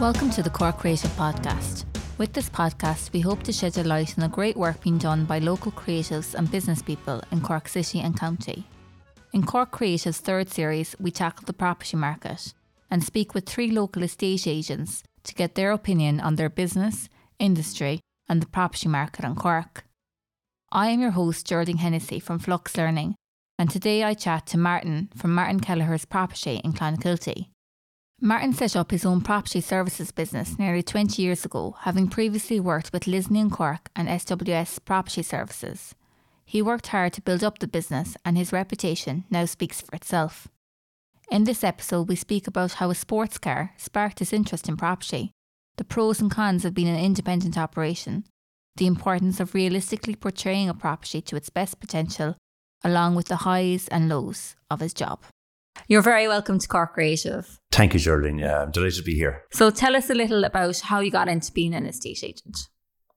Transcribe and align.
Welcome 0.00 0.30
to 0.30 0.44
the 0.44 0.50
Cork 0.50 0.78
Creative 0.78 1.10
Podcast. 1.10 1.84
With 2.18 2.32
this 2.32 2.48
podcast, 2.48 3.12
we 3.12 3.18
hope 3.18 3.42
to 3.42 3.52
shed 3.52 3.76
a 3.78 3.82
light 3.82 4.16
on 4.16 4.22
the 4.22 4.28
great 4.28 4.56
work 4.56 4.80
being 4.80 4.96
done 4.96 5.24
by 5.24 5.40
local 5.40 5.72
creatives 5.72 6.36
and 6.36 6.48
business 6.48 6.80
people 6.80 7.20
in 7.32 7.40
Cork 7.40 7.66
City 7.66 7.98
and 7.98 8.16
County. 8.16 8.62
In 9.32 9.44
Cork 9.44 9.72
Creative's 9.72 10.20
third 10.20 10.50
series, 10.50 10.94
we 11.00 11.10
tackle 11.10 11.46
the 11.46 11.52
property 11.52 11.96
market 11.96 12.54
and 12.92 13.02
speak 13.02 13.34
with 13.34 13.44
three 13.44 13.72
local 13.72 14.04
estate 14.04 14.46
agents 14.46 15.02
to 15.24 15.34
get 15.34 15.56
their 15.56 15.72
opinion 15.72 16.20
on 16.20 16.36
their 16.36 16.48
business, 16.48 17.08
industry, 17.40 17.98
and 18.28 18.40
the 18.40 18.46
property 18.46 18.88
market 18.88 19.24
in 19.24 19.34
Cork. 19.34 19.84
I 20.70 20.90
am 20.90 21.00
your 21.00 21.10
host, 21.10 21.44
Geraldine 21.44 21.78
Hennessy 21.78 22.20
from 22.20 22.38
Flux 22.38 22.76
Learning, 22.76 23.16
and 23.58 23.68
today 23.68 24.04
I 24.04 24.14
chat 24.14 24.46
to 24.46 24.58
Martin 24.58 25.08
from 25.16 25.34
Martin 25.34 25.58
Kelleher's 25.58 26.04
Property 26.04 26.60
in 26.62 26.72
Clonakilty. 26.72 27.48
Martin 28.20 28.52
set 28.52 28.74
up 28.74 28.90
his 28.90 29.06
own 29.06 29.20
property 29.20 29.60
services 29.60 30.10
business 30.10 30.58
nearly 30.58 30.82
20 30.82 31.22
years 31.22 31.44
ago, 31.44 31.76
having 31.82 32.08
previously 32.08 32.58
worked 32.58 32.92
with 32.92 33.04
Lisney 33.04 33.40
and 33.40 33.52
Cork 33.52 33.90
and 33.94 34.08
SWS 34.08 34.84
Property 34.84 35.22
Services. 35.22 35.94
He 36.44 36.60
worked 36.60 36.88
hard 36.88 37.12
to 37.12 37.22
build 37.22 37.44
up 37.44 37.60
the 37.60 37.68
business, 37.68 38.16
and 38.24 38.36
his 38.36 38.52
reputation 38.52 39.24
now 39.30 39.44
speaks 39.44 39.80
for 39.80 39.94
itself. 39.94 40.48
In 41.30 41.44
this 41.44 41.62
episode, 41.62 42.08
we 42.08 42.16
speak 42.16 42.48
about 42.48 42.74
how 42.74 42.90
a 42.90 42.94
sports 42.96 43.38
car 43.38 43.74
sparked 43.76 44.18
his 44.18 44.32
interest 44.32 44.68
in 44.68 44.76
property, 44.76 45.30
the 45.76 45.84
pros 45.84 46.20
and 46.20 46.30
cons 46.30 46.64
of 46.64 46.74
being 46.74 46.88
an 46.88 46.98
independent 46.98 47.56
operation, 47.56 48.24
the 48.76 48.88
importance 48.88 49.38
of 49.38 49.54
realistically 49.54 50.16
portraying 50.16 50.68
a 50.68 50.74
property 50.74 51.20
to 51.20 51.36
its 51.36 51.50
best 51.50 51.78
potential, 51.78 52.34
along 52.82 53.14
with 53.14 53.28
the 53.28 53.36
highs 53.36 53.86
and 53.88 54.08
lows 54.08 54.56
of 54.68 54.80
his 54.80 54.92
job. 54.92 55.22
You're 55.86 56.02
very 56.02 56.28
welcome 56.28 56.58
to 56.58 56.68
Cork 56.68 56.94
Creative. 56.94 57.58
Thank 57.70 57.94
you, 57.94 58.00
Geraldine. 58.00 58.38
Yeah, 58.38 58.62
I'm 58.62 58.70
delighted 58.70 58.96
to 58.98 59.02
be 59.04 59.14
here. 59.14 59.44
So 59.52 59.70
tell 59.70 59.96
us 59.96 60.10
a 60.10 60.14
little 60.14 60.44
about 60.44 60.80
how 60.80 61.00
you 61.00 61.10
got 61.10 61.28
into 61.28 61.52
being 61.52 61.74
an 61.74 61.86
estate 61.86 62.22
agent. 62.24 62.58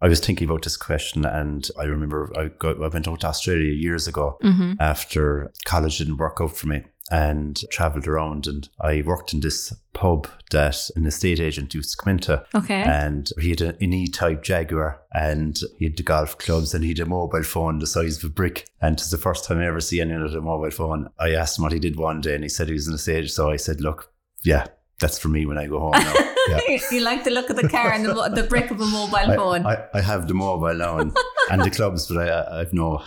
I 0.01 0.07
was 0.07 0.19
thinking 0.19 0.49
about 0.49 0.63
this 0.63 0.77
question, 0.77 1.25
and 1.25 1.67
I 1.79 1.83
remember 1.83 2.31
I, 2.37 2.47
got, 2.47 2.81
I 2.81 2.87
went 2.87 3.07
out 3.07 3.19
to 3.21 3.27
Australia 3.27 3.71
years 3.71 4.07
ago 4.07 4.37
Mm-hmm. 4.43 4.73
after 4.79 5.51
college 5.65 5.97
didn't 5.99 6.17
work 6.17 6.37
out 6.41 6.55
for 6.57 6.67
me 6.67 6.83
and 7.11 7.61
travelled 7.69 8.07
around. 8.07 8.47
And 8.47 8.67
I 8.79 9.03
worked 9.05 9.33
in 9.33 9.41
this 9.41 9.73
pub 9.93 10.27
that 10.51 10.89
an 10.95 11.05
estate 11.05 11.39
agent 11.39 11.73
used 11.73 11.91
to 11.91 11.97
come 12.03 12.11
into. 12.13 12.43
Okay. 12.55 12.81
And 12.81 13.29
he 13.39 13.49
had 13.49 13.61
an 13.61 13.93
E 13.93 14.07
type 14.07 14.41
Jaguar 14.41 15.01
and 15.13 15.59
he 15.77 15.85
had 15.85 15.97
the 15.97 16.03
golf 16.03 16.37
clubs 16.37 16.73
and 16.73 16.83
he 16.83 16.91
had 16.91 16.99
a 16.99 17.05
mobile 17.05 17.43
phone 17.43 17.79
the 17.79 17.87
size 17.87 18.17
of 18.17 18.29
a 18.29 18.33
brick. 18.33 18.69
And 18.81 18.93
it's 18.93 19.11
the 19.11 19.17
first 19.17 19.43
time 19.45 19.59
I 19.59 19.67
ever 19.67 19.81
see 19.81 19.99
anyone 19.99 20.23
with 20.23 20.33
a 20.33 20.41
mobile 20.41 20.71
phone. 20.71 21.09
I 21.19 21.31
asked 21.31 21.59
him 21.59 21.63
what 21.63 21.73
he 21.73 21.79
did 21.79 21.97
one 21.97 22.21
day 22.21 22.33
and 22.33 22.43
he 22.43 22.49
said 22.49 22.67
he 22.67 22.73
was 22.73 22.87
an 22.87 22.95
estate 22.95 23.17
agent. 23.17 23.31
So 23.31 23.51
I 23.51 23.57
said, 23.57 23.81
look, 23.81 24.13
yeah, 24.43 24.67
that's 24.99 25.19
for 25.19 25.27
me 25.27 25.45
when 25.45 25.57
I 25.57 25.67
go 25.67 25.79
home 25.79 25.91
now. 25.91 26.13
Yeah. 26.49 26.79
you 26.91 27.01
like 27.01 27.23
the 27.23 27.29
look 27.29 27.51
of 27.51 27.55
the 27.55 27.69
car 27.69 27.91
and 27.91 28.03
the, 28.03 28.13
the 28.33 28.41
brick 28.41 28.71
of 28.71 28.81
a 28.81 28.85
mobile 28.85 29.15
I, 29.15 29.35
phone. 29.35 29.63
I, 29.63 29.85
I 29.93 30.01
have 30.01 30.27
the 30.27 30.33
mobile 30.33 30.73
now 30.73 30.97
and, 30.97 31.15
and 31.51 31.61
the 31.61 31.69
clubs, 31.77 32.07
but 32.07 32.17
I, 32.17 32.61
I've 32.61 32.73
no, 32.73 33.03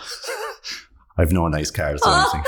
I've 1.17 1.33
no 1.33 1.45
nice 1.49 1.69
cars 1.69 2.01
or 2.05 2.13
anything. 2.13 2.43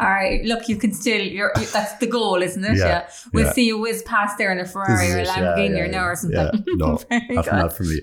All 0.00 0.08
right, 0.08 0.44
look, 0.44 0.68
you 0.68 0.76
can 0.76 0.92
still. 0.92 1.20
You're, 1.20 1.52
you, 1.58 1.66
that's 1.66 1.94
the 1.98 2.06
goal, 2.06 2.40
isn't 2.42 2.64
it? 2.64 2.76
Yeah, 2.76 3.08
We'll 3.32 3.46
yeah. 3.46 3.52
see 3.52 3.66
you 3.66 3.78
whiz 3.78 4.02
past 4.02 4.38
there 4.38 4.52
in 4.52 4.60
a 4.60 4.64
Ferrari 4.64 5.10
or 5.10 5.18
a 5.18 5.24
yeah, 5.24 5.36
Lamborghini 5.36 5.76
yeah, 5.76 5.82
or 5.82 5.88
now 5.88 6.04
yeah. 6.04 6.06
or 6.06 6.16
something. 6.16 6.38
Yeah, 6.38 6.74
no, 6.76 7.00
not, 7.30 7.46
not 7.46 7.76
for 7.76 7.82
me. 7.82 8.00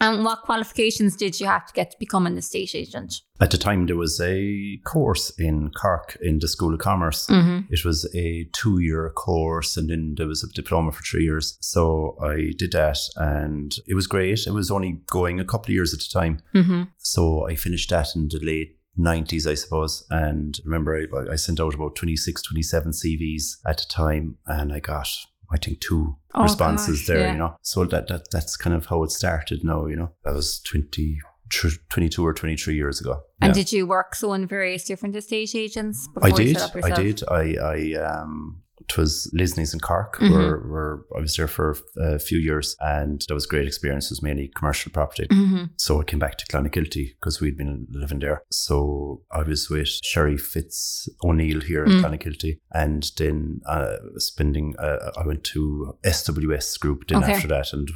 And 0.00 0.24
what 0.24 0.42
qualifications 0.42 1.14
did 1.14 1.38
you 1.38 1.46
have 1.46 1.66
to 1.66 1.74
get 1.74 1.90
to 1.90 1.96
become 1.98 2.26
an 2.26 2.38
estate 2.38 2.74
agent? 2.74 3.20
At 3.38 3.50
the 3.50 3.58
time, 3.58 3.86
there 3.86 3.96
was 3.96 4.18
a 4.18 4.78
course 4.84 5.30
in 5.38 5.70
Cork 5.72 6.16
in 6.22 6.38
the 6.38 6.48
School 6.48 6.72
of 6.72 6.80
Commerce. 6.80 7.26
Mm-hmm. 7.26 7.72
It 7.72 7.84
was 7.84 8.08
a 8.14 8.48
two 8.52 8.80
year 8.80 9.10
course, 9.10 9.76
and 9.76 9.90
then 9.90 10.14
there 10.16 10.26
was 10.26 10.42
a 10.42 10.48
diploma 10.48 10.92
for 10.92 11.02
three 11.02 11.24
years. 11.24 11.58
So 11.60 12.16
I 12.22 12.52
did 12.56 12.72
that, 12.72 12.98
and 13.16 13.72
it 13.86 13.94
was 13.94 14.06
great. 14.06 14.46
It 14.46 14.52
was 14.52 14.70
only 14.70 15.02
going 15.06 15.38
a 15.38 15.44
couple 15.44 15.70
of 15.70 15.74
years 15.74 15.92
at 15.92 16.00
a 16.00 16.10
time. 16.10 16.40
Mm-hmm. 16.54 16.84
So 16.96 17.46
I 17.46 17.54
finished 17.56 17.90
that 17.90 18.08
in 18.16 18.28
the 18.28 18.40
late 18.42 18.79
90s, 18.98 19.46
I 19.46 19.54
suppose. 19.54 20.04
And 20.10 20.58
remember, 20.64 20.96
I, 20.96 21.32
I 21.32 21.36
sent 21.36 21.60
out 21.60 21.74
about 21.74 21.96
26, 21.96 22.42
27 22.42 22.92
CVs 22.92 23.42
at 23.66 23.78
the 23.78 23.84
time, 23.88 24.36
and 24.46 24.72
I 24.72 24.80
got, 24.80 25.08
I 25.52 25.56
think, 25.58 25.80
two 25.80 26.16
Oh, 26.34 26.42
responses 26.44 27.00
gosh, 27.00 27.06
there, 27.08 27.20
yeah. 27.20 27.32
you 27.32 27.38
know. 27.38 27.56
So 27.62 27.84
that, 27.86 28.08
that 28.08 28.30
that's 28.30 28.56
kind 28.56 28.74
of 28.76 28.86
how 28.86 29.02
it 29.04 29.10
started 29.10 29.64
now, 29.64 29.86
you 29.86 29.96
know. 29.96 30.12
That 30.24 30.34
was 30.34 30.60
20, 30.60 31.18
tr- 31.48 31.68
22 31.88 32.24
or 32.24 32.32
23 32.32 32.74
years 32.74 33.00
ago. 33.00 33.22
And 33.40 33.50
Yeah. 33.50 33.62
did 33.62 33.72
you 33.72 33.86
work 33.86 34.14
so 34.14 34.32
in 34.32 34.46
various 34.46 34.84
different 34.84 35.16
estate 35.16 35.54
agents? 35.54 36.08
Before 36.14 36.28
I 36.28 36.32
did. 36.32 36.56
I 36.84 36.90
did. 37.02 37.22
I, 37.28 37.54
I, 37.60 37.94
um, 38.04 38.62
was 38.96 39.30
Lisney's 39.36 39.74
in 39.74 39.80
Cork, 39.80 40.16
Mhm. 40.18 40.32
where, 40.32 40.56
where 40.58 40.98
I 41.16 41.20
was 41.20 41.34
there 41.36 41.48
for 41.48 41.76
a 41.98 42.18
few 42.18 42.38
years, 42.38 42.76
and 42.80 43.22
that 43.28 43.34
was 43.34 43.44
a 43.46 43.48
great 43.48 43.66
experience. 43.66 44.06
It 44.06 44.12
was 44.12 44.22
mainly 44.22 44.48
commercial 44.56 44.92
property. 44.92 45.26
Mm-hmm. 45.28 45.64
So 45.76 46.00
I 46.00 46.04
came 46.04 46.18
back 46.18 46.36
to 46.38 46.46
Clonakilty 46.46 47.14
because 47.16 47.40
we'd 47.40 47.56
been 47.56 47.86
living 47.90 48.20
there. 48.20 48.42
So 48.50 49.22
I 49.30 49.42
was 49.42 49.68
with 49.70 49.88
Sherry 50.02 50.36
Fitz 50.38 51.08
O'Neill 51.24 51.60
here 51.60 51.84
in 51.84 51.92
Mm. 51.92 52.02
Clonakilty, 52.02 52.58
and 52.72 53.10
then 53.16 53.60
uh, 53.66 53.96
spending. 54.16 54.74
Uh, 54.78 55.10
I 55.16 55.26
went 55.26 55.44
to 55.44 55.96
SWS 56.04 56.78
Group 56.78 57.08
then 57.08 57.22
Okay. 57.22 57.32
after 57.32 57.48
that, 57.48 57.72
and 57.72 57.88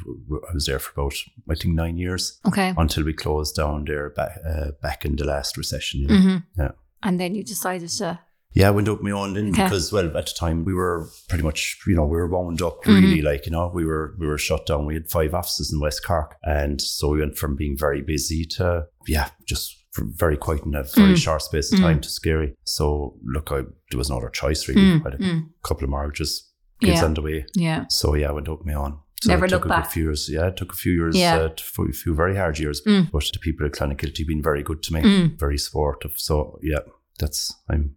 I 0.49 0.53
was 0.53 0.65
there 0.65 0.79
for 0.79 0.91
about 1.01 1.13
I 1.49 1.55
think 1.55 1.75
nine 1.75 1.97
years 1.97 2.39
Okay. 2.47 2.73
until 2.77 3.03
we 3.03 3.13
closed 3.13 3.55
down 3.55 3.85
there 3.85 4.09
back 4.09 4.37
uh, 4.47 4.71
back 4.81 5.05
in 5.05 5.15
the 5.15 5.25
last 5.25 5.57
recession. 5.57 6.01
You 6.01 6.07
know? 6.07 6.15
Mm-hmm. 6.15 6.61
Yeah. 6.61 6.71
And 7.03 7.19
then 7.19 7.35
you 7.35 7.43
decided 7.43 7.89
to. 7.89 8.19
Yeah, 8.55 8.69
I 8.69 8.71
went 8.71 8.87
up 8.87 9.01
my 9.03 9.11
own 9.11 9.33
then 9.33 9.49
Okay. 9.49 9.63
because 9.63 9.91
well 9.91 10.05
at 10.17 10.25
the 10.27 10.33
time 10.37 10.63
we 10.65 10.73
were 10.73 11.09
pretty 11.29 11.43
much 11.43 11.77
you 11.87 11.95
know 11.95 12.05
we 12.05 12.17
were 12.17 12.27
wound 12.29 12.61
up 12.61 12.77
Mm-hmm. 12.83 12.93
really 13.03 13.21
like 13.21 13.45
you 13.45 13.51
know 13.51 13.69
we 13.73 13.85
were 13.85 14.15
we 14.17 14.27
were 14.27 14.37
shut 14.37 14.65
down. 14.65 14.85
We 14.85 14.93
had 14.95 15.09
five 15.11 15.33
offices 15.33 15.71
in 15.73 15.79
West 15.81 16.03
Cork, 16.05 16.35
and 16.43 16.81
so 16.81 17.09
we 17.09 17.19
went 17.19 17.37
from 17.37 17.55
being 17.55 17.77
very 17.77 18.01
busy 18.01 18.45
to 18.57 18.85
yeah 19.07 19.29
just 19.45 19.75
very 19.97 20.37
quiet 20.37 20.63
in 20.65 20.75
a 20.75 20.83
very 20.83 21.13
Mm. 21.13 21.17
short 21.25 21.41
space 21.41 21.71
of 21.71 21.79
Mm. 21.79 21.83
time 21.83 22.01
to 22.01 22.09
scary. 22.09 22.55
So 22.65 23.17
look, 23.25 23.51
I 23.51 23.61
there 23.91 23.97
was 23.97 24.09
no 24.09 24.17
other 24.17 24.29
choice 24.29 24.67
really. 24.67 24.81
Mm, 24.81 25.01
I 25.01 25.09
had 25.09 25.13
a 25.21 25.23
mm. 25.23 25.49
couple 25.63 25.83
of 25.85 25.89
mortgages, 25.89 26.51
kids 26.81 26.99
Yeah. 26.99 27.05
on 27.05 27.13
the 27.13 27.21
way. 27.21 27.45
Yeah. 27.55 27.85
So 27.89 28.15
yeah, 28.15 28.29
I 28.29 28.33
went 28.33 28.49
up 28.49 28.65
my 28.65 28.73
own. 28.73 28.99
So 29.23 29.29
Never 29.31 29.45
a 29.45 29.59
back. 29.59 29.91
few 29.91 30.03
years. 30.03 30.29
Yeah, 30.29 30.47
it 30.47 30.57
took 30.57 30.73
a 30.73 30.75
few 30.75 30.91
years. 30.91 31.15
Yeah. 31.15 31.37
Uh, 31.37 31.49
a 31.89 31.93
few 31.93 32.13
very 32.13 32.35
hard 32.35 32.59
years. 32.59 32.81
Mm. 32.85 33.09
But 33.11 33.23
the 33.33 33.39
people 33.39 33.65
at 33.65 33.71
Clonakilty 33.71 34.27
been 34.27 34.43
very 34.43 34.61
good 34.63 34.83
to 34.83 34.93
me, 34.93 35.01
Mm. 35.01 35.39
very 35.39 35.57
supportive. 35.57 36.13
So 36.17 36.59
yeah, 36.61 36.79
that's 37.19 37.53
I'm 37.69 37.95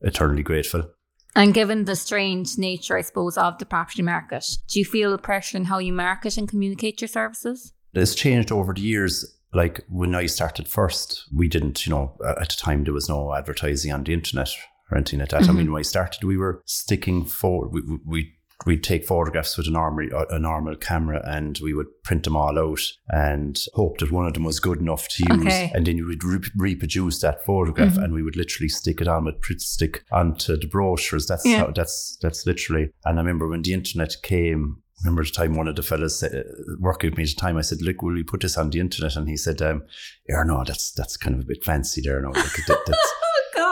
eternally 0.00 0.42
grateful. 0.42 0.90
And 1.34 1.54
given 1.54 1.84
the 1.84 1.94
strange 1.96 2.58
nature, 2.58 2.96
I 2.96 3.02
suppose, 3.02 3.36
of 3.38 3.58
the 3.58 3.66
property 3.66 4.02
market, 4.02 4.44
do 4.68 4.78
you 4.78 4.84
feel 4.84 5.10
the 5.12 5.18
pressure 5.18 5.56
in 5.56 5.66
how 5.66 5.78
you 5.78 5.92
market 5.92 6.36
and 6.36 6.48
communicate 6.48 7.00
your 7.00 7.08
services? 7.08 7.72
It's 7.94 8.14
changed 8.14 8.50
over 8.50 8.72
the 8.74 8.80
years. 8.80 9.24
Like 9.54 9.84
when 9.88 10.14
I 10.14 10.26
started 10.26 10.68
first, 10.68 11.24
we 11.34 11.48
didn't, 11.48 11.86
you 11.86 11.90
know, 11.90 12.16
at 12.26 12.48
the 12.50 12.56
time 12.56 12.84
there 12.84 12.92
was 12.92 13.08
no 13.08 13.34
advertising 13.34 13.92
on 13.92 14.04
the 14.04 14.12
internet 14.12 14.50
or 14.90 14.96
anything 14.98 15.20
like 15.20 15.28
that. 15.30 15.44
I 15.44 15.46
Mhm. 15.52 15.56
mean, 15.56 15.72
when 15.72 15.80
I 15.80 15.82
started, 15.82 16.24
we 16.24 16.36
were 16.36 16.60
sticking 16.66 17.24
forward. 17.24 17.68
We, 17.72 17.80
we, 17.82 17.98
we 18.04 18.32
we'd 18.66 18.82
take 18.82 19.04
photographs 19.06 19.56
with 19.56 19.66
a 19.68 19.70
normal 19.70 20.08
a 20.30 20.38
normal 20.38 20.74
camera 20.76 21.22
and 21.24 21.58
we 21.62 21.72
would 21.72 21.86
print 22.02 22.24
them 22.24 22.36
all 22.36 22.58
out 22.58 22.80
and 23.08 23.64
hope 23.74 23.98
that 23.98 24.10
one 24.10 24.26
of 24.26 24.34
them 24.34 24.44
was 24.44 24.58
good 24.60 24.80
enough 24.80 25.06
to 25.08 25.22
use 25.34 25.42
Okay. 25.46 25.70
and 25.74 25.86
then 25.86 25.96
you 25.96 26.06
would 26.06 26.24
re- 26.24 26.50
reproduce 26.56 27.20
that 27.20 27.44
photograph 27.44 27.94
Mhm. 27.94 28.02
and 28.04 28.12
we 28.14 28.22
would 28.22 28.36
literally 28.36 28.68
stick 28.68 29.00
it 29.00 29.06
on 29.08 29.24
with 29.26 29.40
print 29.40 29.60
stick 29.62 30.02
onto 30.10 30.56
the 30.56 30.66
brochures 30.66 31.26
that's 31.26 31.46
Yeah. 31.46 31.58
how 31.58 31.70
that's 31.70 32.18
that's 32.20 32.46
literally 32.46 32.90
and 33.04 33.18
I 33.18 33.22
remember 33.22 33.48
when 33.48 33.62
the 33.62 33.72
internet 33.72 34.16
came 34.22 34.82
remember 35.04 35.22
the 35.24 35.30
time 35.30 35.54
one 35.54 35.68
of 35.68 35.76
the 35.76 35.82
fellas 35.84 36.18
said, 36.18 36.34
uh, 36.34 36.42
working 36.80 37.10
with 37.10 37.16
me 37.16 37.22
at 37.22 37.28
the 37.30 37.36
time 37.36 37.56
I 37.56 37.60
said 37.60 37.80
look 37.80 38.02
will 38.02 38.14
we 38.14 38.24
put 38.24 38.40
this 38.40 38.58
on 38.58 38.70
the 38.70 38.80
internet 38.80 39.14
and 39.14 39.28
he 39.28 39.36
said 39.36 39.62
um 39.62 39.84
yeah 40.28 40.42
no 40.42 40.64
that's 40.66 40.90
that's 40.90 41.16
kind 41.16 41.36
of 41.36 41.42
a 41.42 41.46
bit 41.46 41.62
fancy 41.64 42.00
there 42.04 42.20
no 42.20 42.30
like, 42.30 42.56
that, 42.66 42.78
that's 42.84 43.12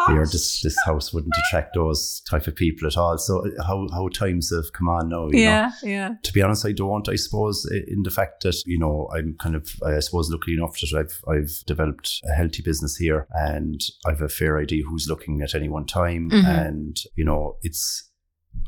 Oh, 0.08 0.12
here 0.12 0.24
this 0.24 0.62
this 0.62 0.76
house 0.84 1.12
wouldn't 1.12 1.34
attract 1.48 1.74
those 1.74 2.20
type 2.30 2.46
of 2.46 2.54
people 2.56 2.86
at 2.86 2.96
all. 2.96 3.18
So 3.18 3.44
how 3.66 3.86
how 3.92 4.08
times 4.08 4.50
have 4.54 4.72
come 4.72 4.88
on 4.88 5.08
now. 5.08 5.26
You 5.26 5.32
Know? 5.32 5.38
Yeah, 5.40 5.70
yeah. 5.82 6.10
To 6.22 6.32
be 6.32 6.42
honest, 6.42 6.64
I 6.66 6.72
don't. 6.72 7.08
I 7.08 7.16
suppose 7.16 7.66
in 7.88 8.02
the 8.02 8.10
fact 8.10 8.42
that 8.44 8.56
you 8.66 8.78
know 8.78 9.08
I'm 9.16 9.36
kind 9.38 9.54
of 9.56 9.68
I 9.84 9.98
suppose 10.00 10.30
lucky 10.30 10.54
enough 10.54 10.78
that 10.80 10.94
I've 10.96 11.20
I've 11.32 11.52
developed 11.66 12.20
a 12.30 12.34
healthy 12.34 12.62
business 12.62 12.96
here 12.96 13.26
and 13.32 13.80
I've 14.06 14.22
a 14.22 14.28
fair 14.28 14.58
idea 14.58 14.84
who's 14.84 15.06
looking 15.08 15.42
at 15.42 15.54
any 15.54 15.68
one 15.68 15.86
time 15.86 16.30
Mhm. 16.30 16.44
and 16.66 16.96
you 17.16 17.24
know 17.24 17.56
it's. 17.62 18.10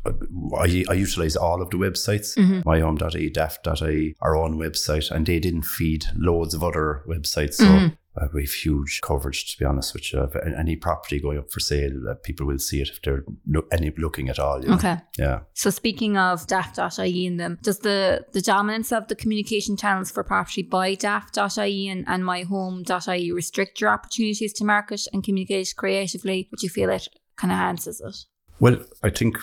I, 0.05 0.85
I 0.87 0.93
utilize 0.93 1.35
all 1.35 1.61
of 1.63 1.71
the 1.71 1.77
websites, 1.77 2.37
Mhm. 2.37 2.63
myhome.ie, 2.63 3.29
daft.ie, 3.31 4.15
our 4.21 4.35
own 4.37 4.59
website, 4.59 5.09
and 5.09 5.25
they 5.25 5.39
didn't 5.39 5.63
feed 5.63 6.05
loads 6.15 6.53
of 6.53 6.63
other 6.63 7.01
websites. 7.07 7.55
So 7.55 7.65
Mhm. 7.65 7.97
Uh, 8.19 8.27
we 8.33 8.43
have 8.43 8.51
huge 8.51 9.01
coverage, 9.01 9.51
to 9.51 9.57
be 9.57 9.65
honest 9.65 9.93
with 9.93 10.11
you. 10.11 10.27
Any 10.57 10.75
property 10.75 11.19
going 11.19 11.37
up 11.37 11.51
for 11.51 11.59
sale, 11.59 12.09
uh, 12.09 12.15
people 12.15 12.45
will 12.45 12.59
see 12.59 12.81
it 12.81 12.89
if 12.89 13.01
they're 13.01 13.23
look, 13.47 13.67
any 13.71 13.91
looking 13.97 14.29
at 14.29 14.39
all. 14.39 14.61
You 14.61 14.69
know? 14.69 14.75
Okay. 14.75 14.97
Yeah. 15.17 15.41
So 15.53 15.69
speaking 15.69 16.17
of 16.17 16.45
daft.ie 16.47 17.27
and 17.27 17.39
them, 17.39 17.57
does 17.61 17.79
the, 17.79 18.25
the 18.33 18.41
dominance 18.41 18.91
of 18.91 19.07
the 19.07 19.15
communication 19.15 19.77
channels 19.77 20.11
for 20.11 20.23
property 20.23 20.63
by 20.63 20.95
daft.ie 20.95 21.87
and, 21.87 22.05
and 22.07 22.23
myhome.ie 22.23 23.31
restrict 23.31 23.79
your 23.79 23.91
opportunities 23.91 24.53
to 24.53 24.65
market 24.65 25.01
and 25.13 25.23
communicate 25.23 25.73
creatively? 25.77 26.47
Would 26.51 26.61
you 26.61 26.69
feel 26.69 26.89
it 26.89 27.07
kind 27.37 27.51
of 27.51 27.57
enhances 27.57 28.01
it? 28.01 28.15
Well, 28.59 28.83
I 29.03 29.09
think 29.09 29.37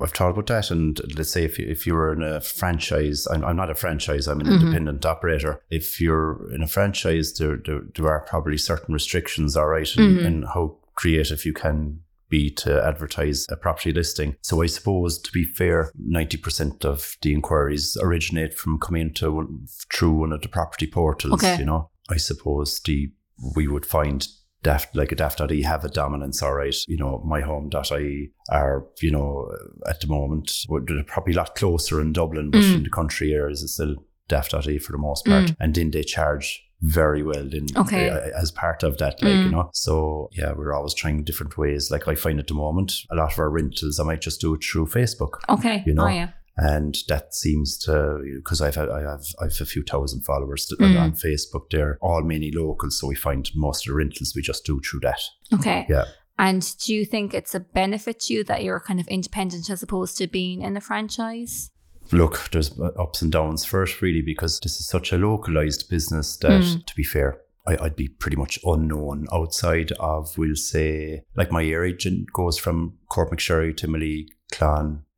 I've 0.00 0.10
thought 0.12 0.30
about 0.30 0.46
that, 0.48 0.70
and 0.70 1.00
let's 1.16 1.30
say 1.30 1.44
if 1.44 1.58
you, 1.58 1.66
if 1.68 1.86
you 1.86 1.94
were 1.94 2.12
in 2.12 2.22
a 2.22 2.40
franchise, 2.40 3.26
I'm, 3.30 3.44
I'm 3.44 3.56
not 3.56 3.70
a 3.70 3.74
franchise, 3.74 4.26
I'm 4.26 4.40
an 4.40 4.46
Mm-hmm. 4.46 4.54
independent 4.66 5.06
operator. 5.06 5.60
If 5.70 6.00
you're 6.00 6.52
in 6.52 6.62
a 6.62 6.66
franchise, 6.66 7.34
there 7.34 7.58
there, 7.64 7.82
there 7.94 8.08
are 8.08 8.20
probably 8.28 8.58
certain 8.58 8.92
restrictions, 8.94 9.56
all 9.56 9.66
right, 9.66 9.88
in, 9.96 10.02
Mm-hmm. 10.04 10.26
in 10.26 10.42
how 10.42 10.76
creative 10.94 11.44
you 11.44 11.52
can 11.52 12.00
be 12.28 12.50
to 12.50 12.82
advertise 12.84 13.46
a 13.50 13.56
property 13.56 13.92
listing. 13.92 14.34
So 14.40 14.62
I 14.62 14.66
suppose, 14.66 15.18
to 15.20 15.30
be 15.32 15.44
fair, 15.44 15.90
ninety 15.96 16.36
percent 16.36 16.84
of 16.84 17.16
the 17.22 17.32
inquiries 17.32 17.96
originate 18.02 18.54
from 18.54 18.78
coming 18.78 19.12
to 19.14 19.30
one, 19.30 19.66
through 19.92 20.12
one 20.12 20.32
of 20.32 20.40
the 20.42 20.48
property 20.48 20.86
portals. 20.86 21.34
Okay. 21.34 21.58
You 21.58 21.66
know, 21.66 21.90
I 22.10 22.16
suppose 22.16 22.80
the 22.80 23.12
we 23.54 23.68
would 23.68 23.84
find 23.86 24.26
daft 24.64 24.88
like 25.00 25.12
a 25.12 25.14
daft.ie 25.22 25.62
have 25.62 25.84
a 25.84 25.88
dominance 26.00 26.42
all 26.44 26.54
right 26.54 26.74
you 26.88 26.96
know 27.02 27.12
myhome.ie 27.32 28.30
are 28.50 28.84
you 29.00 29.10
know 29.10 29.48
at 29.88 30.00
the 30.00 30.06
moment 30.06 30.46
they're 30.86 31.04
probably 31.04 31.34
a 31.34 31.36
lot 31.36 31.54
closer 31.54 32.00
in 32.00 32.12
dublin 32.12 32.50
but 32.50 32.62
Mm. 32.62 32.76
in 32.78 32.82
the 32.82 32.90
country 32.90 33.32
areas 33.40 33.62
it's 33.62 33.74
still 33.74 33.94
daft.ie 34.28 34.78
for 34.78 34.92
the 34.92 34.98
most 35.08 35.24
part 35.26 35.54
and 35.60 35.74
then 35.74 35.90
they 35.90 36.02
charge 36.02 36.46
very 36.80 37.22
well 37.22 37.48
in 37.58 37.66
Okay. 37.76 38.08
uh, 38.10 38.30
as 38.42 38.50
part 38.50 38.82
of 38.82 38.92
that 38.98 39.14
like 39.22 39.32
Mm. 39.32 39.44
you 39.46 39.50
know 39.50 39.70
so 39.72 40.28
yeah 40.32 40.52
we're 40.56 40.74
always 40.78 40.94
trying 40.94 41.24
different 41.24 41.56
ways 41.62 41.90
like 41.90 42.06
i 42.08 42.14
find 42.14 42.38
at 42.40 42.46
the 42.48 42.54
moment 42.54 42.90
a 43.10 43.14
lot 43.20 43.32
of 43.32 43.38
our 43.38 43.50
rentals 43.50 44.00
i 44.00 44.04
might 44.04 44.20
just 44.28 44.40
do 44.40 44.54
it 44.54 44.62
through 44.64 44.86
facebook 44.86 45.32
Okay. 45.48 45.82
You 45.86 45.94
know, 45.94 46.04
oh 46.06 46.08
yeah. 46.20 46.30
And 46.56 46.96
that 47.08 47.34
seems 47.34 47.78
to 47.78 48.20
because 48.36 48.60
I've 48.60 48.76
had, 48.76 48.88
I 48.88 49.00
have 49.00 49.24
I've 49.40 49.60
a 49.60 49.64
few 49.66 49.82
thousand 49.82 50.22
followers 50.22 50.70
Mm. 50.80 51.00
on 51.00 51.12
Facebook. 51.12 51.70
They're 51.70 51.98
all 52.00 52.22
mainly 52.22 52.52
locals, 52.52 53.00
so 53.00 53.08
we 53.08 53.14
find 53.16 53.50
most 53.54 53.86
of 53.86 53.90
the 53.92 53.96
rentals 53.96 54.34
we 54.36 54.42
just 54.42 54.64
do 54.64 54.80
through 54.80 55.00
that. 55.00 55.20
Okay. 55.52 55.86
Yeah. 55.88 56.04
And 56.38 56.62
do 56.84 56.94
you 56.94 57.04
think 57.04 57.32
it's 57.34 57.54
a 57.54 57.60
benefit 57.60 58.20
to 58.20 58.34
you 58.34 58.44
that 58.44 58.64
you're 58.64 58.80
kind 58.80 58.98
of 59.00 59.06
independent 59.08 59.70
as 59.70 59.82
opposed 59.82 60.16
to 60.18 60.26
being 60.26 60.62
in 60.62 60.76
a 60.76 60.80
franchise? 60.80 61.70
Look, 62.12 62.50
there's 62.50 62.78
ups 62.98 63.22
and 63.22 63.32
downs 63.32 63.64
first, 63.64 64.02
really, 64.02 64.20
because 64.20 64.60
this 64.60 64.78
is 64.78 64.88
such 64.88 65.12
a 65.12 65.16
localized 65.16 65.88
business 65.88 66.36
that, 66.38 66.62
Mm. 66.62 66.86
to 66.86 66.94
be 66.96 67.04
fair. 67.04 67.40
I, 67.66 67.78
I'd 67.84 67.96
be 67.96 68.08
pretty 68.08 68.36
much 68.36 68.58
unknown 68.64 69.26
outside 69.32 69.92
of, 69.98 70.36
we'll 70.36 70.54
say, 70.54 71.22
like 71.34 71.50
my 71.50 71.64
area 71.64 71.94
gen- 71.96 72.26
goes 72.32 72.58
from 72.58 72.98
Courtmacsherry 73.10 73.74
to 73.78 73.88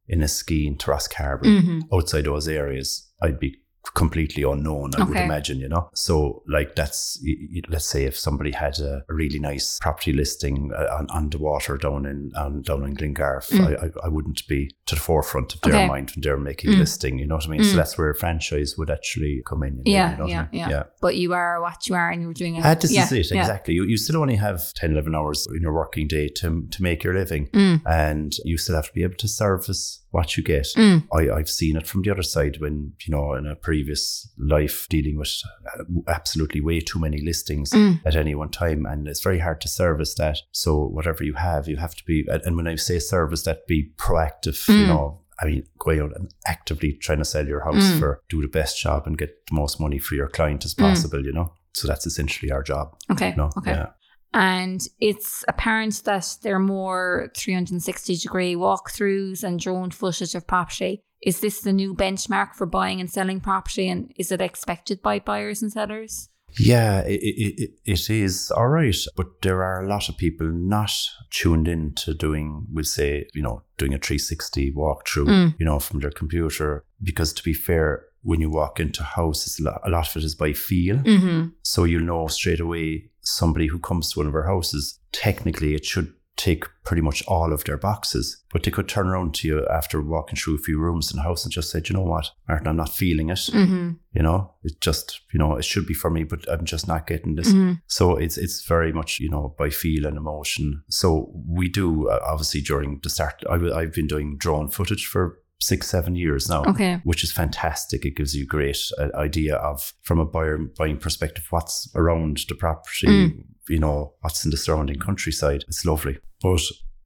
Malee, 0.09 0.17
Clon, 0.17 0.21
Inniskeen 0.21 0.79
to 0.79 0.91
Rosscarbery. 0.91 1.61
Mm-hmm. 1.61 1.95
outside 1.95 2.25
those 2.25 2.49
areas, 2.49 3.11
I'd 3.23 3.39
be 3.39 3.59
completely 3.95 4.43
unknown, 4.43 4.93
I 4.97 5.05
would 5.05 5.17
imagine, 5.17 5.59
you 5.59 5.69
know? 5.69 5.91
So, 5.95 6.43
like, 6.49 6.75
that's, 6.77 7.23
let's 7.69 7.87
say 7.87 8.05
if 8.05 8.19
somebody 8.19 8.51
had 8.53 8.79
a, 8.79 9.05
really 9.09 9.39
nice 9.39 9.79
property 9.81 10.13
listing 10.13 10.71
uh, 10.77 10.97
on, 10.99 11.07
on 11.11 11.31
the 11.31 11.39
water 11.39 11.77
down 11.79 12.05
in 12.07 12.33
on, 12.37 12.63
down 12.63 12.83
in 12.85 12.95
Glengarriff, 12.95 13.47
Mm. 13.51 13.83
I, 14.03 14.07
I, 14.07 14.09
wouldn't 14.09 14.47
be 14.49 14.71
to 14.87 14.95
the 14.95 15.01
forefront 15.01 15.55
of 15.55 15.61
their 15.63 15.75
Okay. 15.75 15.87
mind 15.87 16.11
when 16.11 16.21
they're 16.23 16.37
making 16.37 16.71
a 16.71 16.75
Mm. 16.75 16.79
listing, 16.81 17.19
you 17.19 17.27
know 17.27 17.37
what 17.37 17.47
I 17.47 17.49
mean? 17.51 17.61
Mm. 17.61 17.71
So 17.71 17.77
that's 17.77 17.97
where 17.97 18.11
a 18.11 18.15
franchise 18.15 18.77
would 18.77 18.91
actually 18.91 19.43
come 19.47 19.63
in. 19.63 19.75
You 19.79 19.83
know, 19.85 19.91
Yeah, 19.93 20.11
you 20.11 20.17
know 20.19 20.23
what 20.25 20.29
I 20.31 20.33
yeah, 20.35 20.43
mean? 20.43 20.61
yeah, 20.61 20.69
yeah. 20.69 20.83
But 21.01 21.17
you 21.17 21.33
are 21.33 21.61
what 21.61 21.87
you 21.89 21.95
are 21.95 22.11
and 22.11 22.23
you're 22.23 22.33
doing 22.35 22.57
it. 22.57 22.65
Ah, 22.65 22.75
this 22.75 22.93
yeah, 22.93 23.05
is 23.05 23.13
it, 23.13 23.31
yeah. 23.35 23.41
exactly. 23.41 23.75
You, 23.75 23.85
you 23.85 23.97
still 23.97 24.17
only 24.21 24.37
have 24.37 24.73
10, 24.75 24.93
11 24.93 25.15
hours 25.15 25.47
in 25.55 25.63
your 25.63 25.73
working 25.73 26.07
day 26.09 26.29
to, 26.29 26.67
to 26.71 26.83
make 26.83 27.05
your 27.05 27.15
living, 27.15 27.47
Mm. 27.53 27.81
and 27.87 28.35
you 28.45 28.59
still 28.59 28.75
have 28.77 28.87
to 28.89 28.93
be 28.93 29.03
able 29.03 29.17
to 29.17 29.29
service 29.29 30.03
what 30.17 30.37
you 30.37 30.43
get. 30.43 30.67
Mm. 30.77 30.99
I, 31.19 31.23
I've 31.37 31.49
seen 31.61 31.77
it 31.77 31.87
from 31.87 32.03
the 32.03 32.11
other 32.11 32.23
side 32.23 32.57
when, 32.61 32.93
you 33.05 33.11
know, 33.15 33.35
in 33.35 33.47
a 33.47 33.55
previous 33.69 34.29
life 34.39 34.87
dealing 34.89 35.17
with 35.19 35.33
uh, 35.79 35.85
absolutely 36.19 36.61
way 36.61 36.81
too 36.81 36.99
many 37.07 37.21
listings 37.31 37.71
Mm. 37.73 38.01
at 38.09 38.17
any 38.17 38.35
one 38.35 38.51
time. 38.51 38.87
And 38.87 39.07
it's 39.09 39.23
very 39.29 39.39
hard 39.47 39.61
to 39.63 39.69
service 39.69 40.15
that. 40.17 40.39
So 40.53 40.71
whatever 40.97 41.23
you 41.25 41.35
have, 41.35 41.69
you 41.69 41.77
have 41.77 41.95
to 41.97 42.05
be, 42.05 42.27
and- 42.45 42.57
when 42.57 42.67
I 42.67 42.77
say 42.77 42.99
service, 42.99 43.43
that 43.45 43.67
be 43.67 43.91
proactive, 43.99 44.59
you 44.69 44.85
Mm. 44.87 44.89
know. 44.89 45.21
I 45.43 45.45
mean, 45.47 45.63
going 45.79 46.01
out 46.01 46.17
and 46.17 46.31
actively 46.47 46.91
trying 46.95 47.19
to 47.19 47.25
sell 47.35 47.47
your 47.47 47.63
house 47.69 47.87
Mm. 47.91 47.99
for 47.99 48.11
do 48.31 48.41
the 48.41 48.49
best 48.61 48.81
job 48.81 49.07
and 49.07 49.19
get 49.19 49.31
the 49.49 49.55
most 49.55 49.79
money 49.79 49.99
for 49.99 50.15
your 50.15 50.29
client 50.29 50.65
as 50.65 50.75
Mm. 50.75 50.83
possible, 50.89 51.23
you 51.29 51.33
know. 51.33 51.53
So 51.75 51.87
that's 51.89 52.07
essentially 52.07 52.51
our 52.51 52.63
job. 52.63 52.87
Okay. 53.13 53.35
No, 53.37 53.51
okay. 53.59 53.73
yeah. 53.73 53.89
And 54.37 54.81
it's 55.01 55.45
apparent 55.49 56.03
that 56.05 56.37
there 56.43 56.57
are 56.57 56.61
more 56.61 57.31
360 57.37 58.17
degree 58.17 58.55
walkthroughs 58.55 59.43
and 59.43 59.59
drone 59.59 59.91
footage 59.91 60.35
of 60.35 60.47
property. 60.47 61.01
Is 61.23 61.41
this 61.41 61.63
the 61.63 61.73
new 61.73 61.95
benchmark 61.95 62.55
for 62.55 62.67
buying 62.67 63.01
and 63.01 63.11
selling 63.11 63.41
property? 63.41 63.89
And 63.89 64.13
is 64.17 64.31
it 64.31 64.41
expected 64.43 65.01
by 65.03 65.19
buyers 65.21 65.63
and 65.63 65.73
sellers? 65.73 66.29
Yeah, 66.59 67.01
it, 67.01 67.21
it, 67.23 67.61
it- 67.63 67.71
it 67.85 68.11
is 68.11 68.51
all 68.51 68.69
right, 68.69 68.97
but 69.17 69.43
there 69.43 69.63
are 69.63 69.83
a 69.85 69.89
lot 69.89 70.09
of 70.09 70.17
people 70.17 70.47
not 70.49 70.91
tuned 71.31 71.69
in 71.69 71.95
to 71.97 72.15
doing, 72.15 72.67
we'll 72.73 72.85
say, 72.85 73.27
you 73.35 73.43
know, 73.43 73.63
doing 73.79 73.93
a 73.95 73.99
360 73.99 74.73
walkthrough, 74.73 75.27
Mm. 75.29 75.55
you 75.59 75.65
know, 75.67 75.79
from 75.79 76.01
their 76.01 76.11
computer. 76.11 76.85
Because 77.03 77.33
to 77.35 77.43
be 77.43 77.53
fair, 77.53 78.05
when 78.23 78.41
you 78.41 78.51
walk 78.51 78.81
into 78.81 79.03
houses, 79.03 79.59
a 79.61 79.65
lot, 79.65 79.81
a 79.85 79.91
lot 79.91 80.09
of 80.09 80.17
it 80.17 80.25
is 80.25 80.35
by 80.35 80.53
feel. 80.53 80.97
Mm-hmm. 80.97 81.49
So 81.63 81.85
you'll 81.85 82.03
know 82.05 82.27
straight 82.29 82.61
away 82.61 83.11
somebody 83.27 83.67
who 83.67 83.79
comes 83.79 84.13
to 84.13 84.21
one 84.21 84.29
of 84.29 84.35
our 84.35 84.47
houses, 84.47 84.99
technically 85.13 85.75
it 85.75 85.85
should 85.85 86.13
take 86.37 86.67
pretty 86.85 87.01
much 87.01 87.23
all 87.27 87.51
of 87.51 87.65
their 87.65 87.79
boxes. 87.79 88.43
But 88.53 88.63
they 88.63 88.71
could 88.71 88.89
turn 88.89 89.09
around 89.09 89.35
to 89.37 89.49
you 89.49 89.67
after 89.69 90.03
walking 90.03 90.37
through 90.37 90.57
a 90.57 90.59
few 90.59 90.79
rooms 90.79 91.11
in 91.11 91.17
the 91.17 91.23
house 91.23 91.45
and 91.45 91.53
just 91.53 91.71
say, 91.71 91.81
you 91.85 91.95
know 91.95 92.03
what, 92.03 92.31
Martin, 92.47 92.69
I'm 92.69 92.77
not 92.77 92.91
feeling 92.91 93.31
it. 93.31 93.39
Mm-hmm. 93.39 93.93
You 94.13 94.23
know, 94.23 94.53
it 94.63 94.81
just, 94.83 95.21
you 95.33 95.39
know, 95.39 95.57
it 95.57 95.65
should 95.65 95.87
be 95.87 95.95
for 95.95 96.11
me, 96.11 96.25
but 96.25 96.47
I'm 96.51 96.67
just 96.67 96.87
not 96.87 97.07
getting 97.07 97.37
this. 97.37 97.49
Mm-hmm. 97.49 97.73
So 97.87 98.17
it's 98.17 98.37
it's 98.37 98.67
very 98.67 98.93
much, 98.93 99.19
you 99.19 99.31
know, 99.31 99.55
by 99.59 99.71
feel 99.71 100.07
and 100.07 100.17
emotion. 100.17 100.83
So 100.89 101.33
we 101.49 101.69
do, 101.69 102.11
uh, 102.11 102.21
obviously, 102.23 102.61
during 102.61 103.01
the 103.03 103.11
start, 103.11 103.43
I, 103.49 103.55
w- 103.55 103.75
I've 103.75 103.95
been 103.95 104.07
doing 104.07 104.37
drone 104.37 104.69
footage 104.69 105.07
for 105.07 105.39
six, 105.59 105.89
seven 105.89 106.15
years 106.17 106.49
now 106.49 106.65
Okay. 106.67 107.01
which 107.05 107.25
is 107.25 107.33
fantastic. 107.33 108.05
It 108.05 108.17
gives 108.17 108.35
you 108.37 108.45
a 108.45 108.47
great 108.47 108.79
uh, 108.99 109.09
idea 109.15 109.57
of, 109.57 109.93
from 110.03 110.19
a 110.21 110.25
buyer 110.25 110.59
buying 110.79 110.99
perspective, 110.99 111.47
what's 111.51 111.89
around 111.95 112.41
the 112.49 112.55
property, 112.55 113.07
Mm. 113.09 113.45
you 113.69 113.79
know, 113.79 114.15
what's 114.21 114.45
in 114.45 114.51
the 114.51 114.57
surrounding 114.57 114.99
countryside. 114.99 115.65
It's 115.69 115.85
lovely. 115.87 116.19
But 116.43 116.61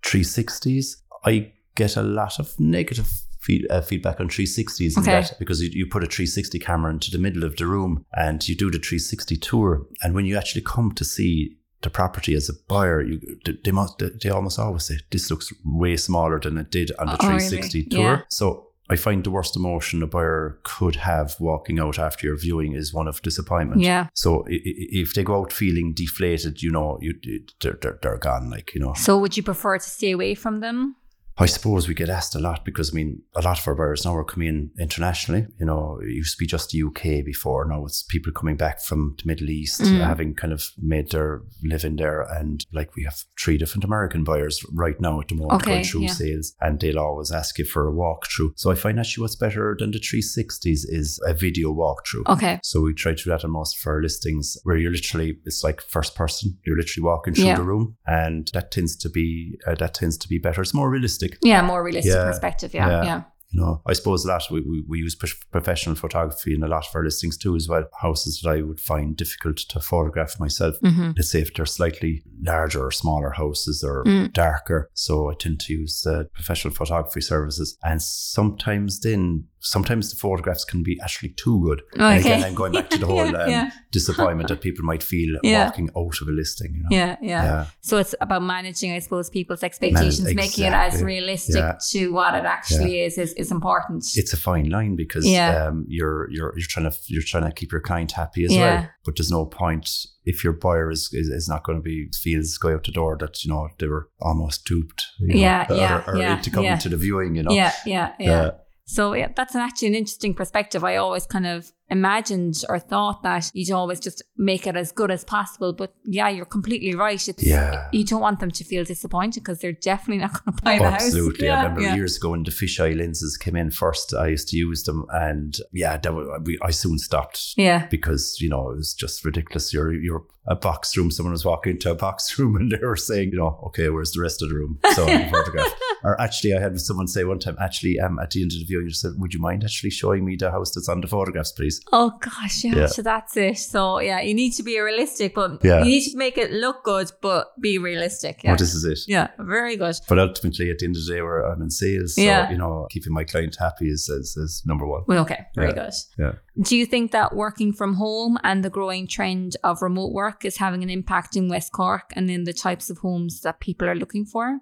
360s, 0.05 0.97
I 1.25 1.53
get 1.77 1.97
a 1.97 2.03
lot 2.03 2.39
of 2.39 2.59
negative 2.59 3.09
feed, 3.41 3.67
uh, 3.71 3.81
feedback 3.83 4.21
on 4.21 4.29
360s 4.29 4.97
in 4.97 5.03
Okay. 5.03 5.13
that 5.13 5.33
because 5.39 5.63
you, 5.63 5.71
you 5.73 5.87
put 5.87 6.03
a 6.03 6.07
360 6.07 6.59
camera 6.59 6.93
into 6.93 7.11
the 7.11 7.19
middle 7.19 7.45
of 7.45 7.57
the 7.57 7.67
room 7.67 8.05
and 8.15 8.47
you 8.49 8.57
do 8.57 8.71
the 8.71 8.79
360 8.79 9.37
tour. 9.37 9.87
And 10.03 10.15
when 10.15 10.27
you 10.27 10.37
actually 10.37 10.63
come 10.63 10.93
to 10.97 11.05
see 11.05 11.57
the 11.83 11.91
property 11.91 12.35
as 12.35 12.49
a 12.49 12.53
buyer, 12.69 13.01
you 13.01 13.21
they, 13.45 13.53
they 13.65 13.71
must 13.71 14.03
they 14.23 14.29
almost 14.31 14.59
always 14.59 14.85
say 14.85 14.99
this 15.11 15.31
looks 15.31 15.53
way 15.65 15.97
smaller 15.97 16.39
than 16.39 16.59
it 16.59 16.71
did 16.71 16.93
on 16.99 17.07
the 17.07 17.17
Oh, 17.21 17.29
really? 17.29 17.41
360 17.41 17.85
tour. 17.85 18.01
Yeah. 18.01 18.21
So 18.29 18.67
I 18.91 18.97
find 18.97 19.23
the 19.23 19.31
worst 19.31 19.57
emotion 19.57 20.03
a 20.03 20.07
buyer 20.07 20.59
could 20.65 20.97
have 20.97 21.37
walking 21.39 21.79
out 21.79 21.99
after 21.99 22.27
your 22.27 22.37
viewing 22.37 22.73
is 22.73 22.93
one 22.93 23.07
of 23.07 23.23
disappointment. 23.23 23.81
Yeah. 23.83 24.09
So 24.15 24.45
if 24.49 25.15
they 25.15 25.23
go 25.23 25.41
out 25.41 25.53
feeling 25.53 25.95
deflated, 25.95 26.61
you 26.61 26.73
know, 26.73 26.99
you 27.01 27.15
they're, 27.61 27.79
they're, 27.81 27.99
they're 28.03 28.19
gone. 28.19 28.51
Like 28.51 28.75
you 28.75 28.81
know, 28.81 28.95
So 28.95 29.17
would 29.19 29.37
you 29.37 29.43
prefer 29.43 29.79
to 29.79 29.85
stay 29.85 30.11
away 30.11 30.35
from 30.35 30.61
them? 30.61 30.97
I 31.41 31.47
suppose 31.47 31.89
we 31.89 31.95
get 31.95 32.09
asked 32.11 32.35
a 32.35 32.39
lot 32.39 32.65
because 32.65 32.93
I 32.93 32.95
mean, 32.95 33.23
a 33.35 33.43
lot 33.43 33.59
of 33.59 33.67
our 33.67 33.75
buyers 33.75 34.05
now 34.05 34.15
are 34.17 34.25
coming 34.25 34.49
in 34.49 34.71
internationally. 34.79 35.47
You 35.59 35.67
know, 35.67 35.99
it 36.03 36.11
used 36.11 36.37
to 36.37 36.43
be 36.43 36.47
just 36.47 36.71
the 36.71 36.83
UK 36.83 37.25
before. 37.25 37.67
Now 37.67 37.85
it's 37.85 38.03
people 38.03 38.33
coming 38.33 38.57
back 38.57 38.81
from 38.83 39.17
the 39.19 39.27
Middle 39.27 39.51
East, 39.51 39.81
Mm. 39.81 40.05
having 40.05 40.35
kind 40.35 40.53
of 40.53 40.63
made 40.79 41.11
their 41.11 41.43
living 41.63 41.97
there. 41.97 42.21
And 42.23 42.65
like 42.73 42.95
we 42.97 43.05
have 43.05 43.25
three 43.43 43.57
different 43.59 43.85
American 43.85 44.25
buyers 44.25 44.63
right 44.73 45.01
now 45.01 45.21
at 45.21 45.29
the 45.29 45.35
moment 45.37 45.63
Okay, 45.63 45.71
going 45.73 45.85
through 45.85 46.03
yeah. 46.03 46.13
sales, 46.13 46.55
and 46.61 46.79
they'll 46.81 46.99
always 46.99 47.31
ask 47.33 47.59
you 47.59 47.65
for 47.65 47.89
a 47.89 47.93
walkthrough. 47.93 48.53
So 48.57 48.71
I 48.71 48.75
find 48.75 48.99
actually 49.01 49.23
what's 49.23 49.37
better 49.37 49.77
than 49.79 49.91
the 49.93 49.99
360s 49.99 50.85
is 50.89 51.19
a 51.27 51.33
video 51.35 51.73
walkthrough. 51.73 52.27
Okay. 52.35 52.61
So 52.63 52.81
we 52.83 52.93
try 52.95 53.13
to 53.15 53.25
do 53.25 53.31
that 53.31 53.45
on 53.45 53.51
most 53.51 53.79
of 53.81 53.87
our 53.87 54.03
listings 54.03 54.57
where 54.65 54.77
you're 54.77 54.93
literally, 54.93 55.39
it's 55.47 55.65
like 55.65 55.81
first 55.81 56.15
person. 56.15 56.59
You're 56.67 56.77
literally 56.77 57.05
walking 57.07 57.35
through 57.35 57.45
Yeah. 57.45 57.57
the 57.57 57.63
room 57.63 57.97
and 58.07 58.51
that 58.53 58.71
tends 58.71 58.97
to 58.97 59.09
be, 59.09 59.59
uh, 59.67 59.75
that 59.77 59.95
tends 59.95 60.17
to 60.19 60.29
be 60.29 60.39
better. 60.39 60.61
It's 60.63 60.75
more 60.75 60.91
realistic. 60.91 61.30
Yeah, 61.43 61.63
more 61.63 61.83
realistic 61.83 62.15
Yeah. 62.15 62.25
perspective. 62.27 62.75
Yeah. 62.75 62.89
Yeah. 62.89 63.05
Yeah. 63.05 63.23
You 63.53 63.61
know, 63.61 63.83
I 63.85 63.95
suppose 63.95 64.25
a 64.25 64.29
lot 64.29 64.45
we, 64.53 64.61
we, 64.61 64.85
we 64.87 64.99
use 65.01 65.17
professional 65.51 65.97
photography 65.97 66.55
in 66.55 66.63
a 66.63 66.69
lot 66.69 66.87
of 66.87 66.95
our 66.95 67.03
listings 67.03 67.37
too 67.37 67.57
as 67.57 67.67
well. 67.69 67.83
Houses 68.01 68.41
that 68.45 68.49
I 68.51 68.63
would 68.63 68.79
find 68.79 69.17
difficult 69.17 69.57
to 69.71 69.81
photograph 69.81 70.39
myself. 70.39 70.77
Mm-hmm. 70.85 71.11
Let's 71.17 71.33
say 71.33 71.41
if 71.41 71.53
they're 71.55 71.67
slightly 71.67 72.23
larger 72.45 72.87
or 72.87 72.93
smaller 72.93 73.31
houses 73.31 73.83
or 73.83 74.05
Mm. 74.05 74.33
darker. 74.33 74.89
So 74.95 75.31
I 75.31 75.35
tend 75.35 75.59
to 75.63 75.73
use 75.73 76.07
uh, 76.07 76.25
professional 76.33 76.73
photography 76.73 77.23
services. 77.23 77.77
And 77.83 78.01
sometimes 78.01 79.01
then 79.01 79.47
sometimes 79.61 80.11
the 80.11 80.17
photographs 80.17 80.65
can 80.65 80.83
be 80.83 80.99
actually 81.03 81.31
too 81.31 81.61
good. 81.63 81.83
Okay. 81.95 82.05
And 82.05 82.21
again, 82.21 82.45
I'm 82.45 82.55
going 82.55 82.73
back 82.73 82.91
to 82.91 82.99
the 82.99 83.07
whole 83.13 83.27
Yeah, 83.31 83.39
um, 83.43 83.51
yeah. 83.51 83.71
disappointment 83.93 84.49
that 84.49 84.61
people 84.61 84.85
might 84.85 85.03
feel 85.03 85.39
Yeah. 85.43 85.65
walking 85.67 85.89
out 85.97 86.21
of 86.21 86.29
a 86.29 86.33
listing. 86.33 86.75
You 86.75 86.83
know? 86.83 86.89
Yeah, 86.91 87.17
yeah. 87.21 87.67
So 87.81 87.99
it's 87.99 88.15
about 88.21 88.43
managing, 88.43 88.93
I 88.93 88.99
suppose, 89.01 89.31
people's 89.31 89.63
expectations, 89.63 90.35
making 90.35 90.65
it 90.65 90.73
as 90.73 91.03
realistic 91.03 91.65
to 91.91 92.13
what 92.13 92.35
it 92.35 92.45
actually 92.45 93.01
is, 93.03 93.19
is 93.19 93.33
is 93.35 93.51
important. 93.51 94.05
It's 94.17 94.33
a 94.33 94.37
fine 94.37 94.69
line 94.71 94.97
because 94.97 95.27
Yeah. 95.27 95.67
um, 95.67 95.85
you're 95.89 96.31
you're 96.31 96.53
you're 96.57 96.67
trying 96.69 96.91
to 96.91 96.97
you're 97.07 97.23
trying 97.23 97.45
to 97.45 97.53
keep 97.53 97.71
your 97.73 97.81
client 97.81 98.13
happy 98.13 98.45
as 98.45 98.53
well. 98.57 98.89
But 99.05 99.17
there's 99.17 99.31
no 99.31 99.47
point 99.47 99.89
if 100.25 100.45
your 100.45 100.53
buyer 100.53 100.91
is, 100.91 101.09
is, 101.13 101.29
is 101.29 101.49
not 101.49 101.65
going 101.65 101.79
to 101.79 101.83
be 101.83 102.09
feels 102.13 102.57
go 102.59 102.75
out 102.75 102.85
the 102.85 102.93
door 102.93 103.17
that 103.19 103.43
you 103.45 103.51
know 103.53 103.69
they 103.79 103.87
were 103.89 104.09
almost 104.21 104.65
duped. 104.67 105.05
You 105.19 105.29
know, 105.29 105.35
Yeah, 105.41 105.67
or, 105.71 105.77
yeah, 105.77 106.05
or 106.07 106.17
yeah, 106.17 106.37
into 106.37 106.51
coming 106.51 106.67
yeah. 106.67 106.77
to 106.79 106.89
the 106.89 106.97
viewing. 106.97 107.35
You 107.37 107.43
know. 107.45 107.53
Yeah, 107.53 107.73
yeah, 107.87 108.13
yeah. 108.19 108.33
Uh, 108.33 108.51
So 108.91 109.15
yeah, 109.15 109.29
that's 109.37 109.55
an, 109.55 109.61
actually 109.61 109.89
an 109.89 109.95
interesting 109.95 110.35
perspective. 110.35 110.83
I 110.83 110.97
always 110.97 111.25
kind 111.25 111.47
of 111.47 111.73
imagined 111.91 112.63
or 112.69 112.79
thought 112.79 113.23
that 113.23 113.51
you'd 113.55 113.71
always 113.73 114.01
just 114.01 114.23
make 114.37 114.67
it 114.67 114.77
as 114.77 114.93
good 114.93 115.11
as 115.11 115.25
possible. 115.25 115.73
But 115.73 115.95
yeah, 116.05 116.29
you're 116.29 116.45
completely 116.45 116.95
right. 116.95 117.29
It's 117.29 117.43
Yeah. 117.43 117.89
you 117.93 118.05
don't 118.05 118.21
want 118.21 118.41
them 118.41 118.51
to 118.53 118.65
feel 118.65 118.85
disappointed 118.85 119.41
because 119.41 119.59
they're 119.61 119.73
definitely 119.73 120.23
not 120.23 120.33
going 120.45 120.57
to 120.57 120.63
buy 120.63 120.79
the 120.79 120.91
house. 120.91 121.03
Absolutely. 121.07 121.49
I 121.49 121.53
Yeah, 121.53 121.63
remember 121.63 121.81
yeah. 121.83 121.95
years 121.97 122.17
ago 122.17 122.31
when 122.31 122.43
the 122.45 122.51
fisheye 122.51 122.97
lenses 122.97 123.37
came 123.37 123.57
in 123.57 123.71
first, 123.71 124.15
I 124.15 124.29
used 124.29 124.49
to 124.49 124.57
use 124.57 124.85
them 124.85 125.05
and 125.11 125.57
yeah, 125.73 125.97
that 125.99 126.15
was, 126.15 126.27
we, 126.45 126.59
I 126.63 126.71
soon 126.71 126.99
stopped 126.99 127.55
Yeah. 127.57 127.87
because, 127.91 128.39
you 128.41 128.49
know, 128.49 128.71
it 128.71 128.77
was 128.77 128.95
just 128.95 129.25
ridiculous. 129.25 129.73
You're, 129.73 129.93
you're 129.93 130.25
a 130.47 130.57
box 130.57 130.97
room, 130.97 131.11
someone 131.11 131.33
was 131.33 131.45
walking 131.45 131.73
into 131.73 131.91
a 131.91 131.95
box 131.95 132.39
room 132.39 132.57
and 132.57 132.71
they 132.73 132.79
were 132.85 132.97
saying, 132.97 133.31
you 133.33 133.39
know, 133.39 133.59
okay, 133.67 133.89
where's 133.91 134.13
the 134.13 134.21
rest 134.23 134.43
of 134.43 134.49
the 134.49 134.55
room? 134.55 134.79
So 134.95 135.07
photograph. 135.31 135.73
Or 136.03 136.19
actually, 136.21 136.55
I 136.55 136.61
had 136.61 136.81
someone 136.81 137.07
say 137.09 137.25
one 137.25 137.39
time, 137.39 137.57
actually, 137.61 138.01
um, 138.01 138.19
at 138.19 138.31
the 138.31 138.41
end 138.43 138.53
of 138.53 138.59
the 138.59 138.65
viewing, 138.65 138.89
just 138.89 139.03
said, 139.03 139.13
would 139.19 139.35
you 139.35 139.41
mind 139.41 139.65
actually 139.65 139.91
showing 139.91 140.25
me 140.25 140.37
the 140.37 140.51
house 140.51 140.73
that's 140.75 140.89
on 140.89 141.03
the 141.03 141.07
photographs, 141.07 141.53
please? 141.53 141.80
Oh 141.93 142.13
gosh, 142.21 142.65
yeah, 142.65 142.77
Yeah. 142.77 142.87
So 142.87 143.03
that's 143.03 143.37
it. 143.37 143.59
So 143.59 144.01
yeah, 144.01 144.21
you 144.21 144.35
need 144.35 144.53
to 144.53 144.63
be 144.63 144.79
realistic, 144.79 145.35
but 145.35 145.65
Yeah. 145.65 145.79
you 145.81 145.87
need 145.87 146.11
to 146.11 146.17
make 146.17 146.39
it 146.39 146.51
look 146.53 146.85
good, 146.85 147.11
but 147.21 147.49
be 147.61 147.79
realistic. 147.79 148.43
Yeah. 148.45 148.53
Oh, 148.53 148.57
this 148.57 148.75
is 148.75 148.85
it. 148.85 148.99
yeah. 149.09 149.29
Very 149.39 149.77
good. 149.77 149.97
But 150.09 150.19
ultimately, 150.19 150.71
at 150.71 150.79
the 150.79 150.87
end 150.87 150.97
of 150.97 151.05
the 151.05 151.15
day, 151.15 151.23
we're, 151.23 151.43
I'm 151.43 151.63
in 151.63 151.71
sales. 151.71 152.15
So, 152.15 152.23
Yeah. 152.23 152.51
you 152.51 152.59
know, 152.59 152.87
keeping 152.91 153.13
my 153.13 153.25
client 153.25 153.57
happy 153.59 153.89
is, 153.89 154.09
is, 154.09 154.37
is 154.37 154.63
number 154.67 154.87
one. 154.87 155.03
Well, 155.09 155.23
okay. 155.23 155.47
Very 155.55 155.73
good. 155.73 155.93
Yeah. 156.19 156.33
Do 156.63 156.77
you 156.77 156.87
think 156.87 157.11
that 157.13 157.35
working 157.35 157.73
from 157.73 157.95
home 157.95 158.39
and 158.45 158.65
the 158.65 158.71
growing 158.71 159.07
trend 159.07 159.57
of 159.65 159.83
remote 159.83 160.13
work 160.13 160.45
is 160.45 160.59
having 160.59 160.83
an 160.83 160.91
impact 160.91 161.37
in 161.37 161.49
West 161.49 161.73
Cork 161.73 162.13
and 162.15 162.31
in 162.31 162.45
the 162.45 162.53
types 162.53 162.91
of 162.91 162.99
homes 162.99 163.41
that 163.43 163.61
people 163.61 163.89
are 163.89 163.95
looking 163.95 164.25
for? 164.27 164.61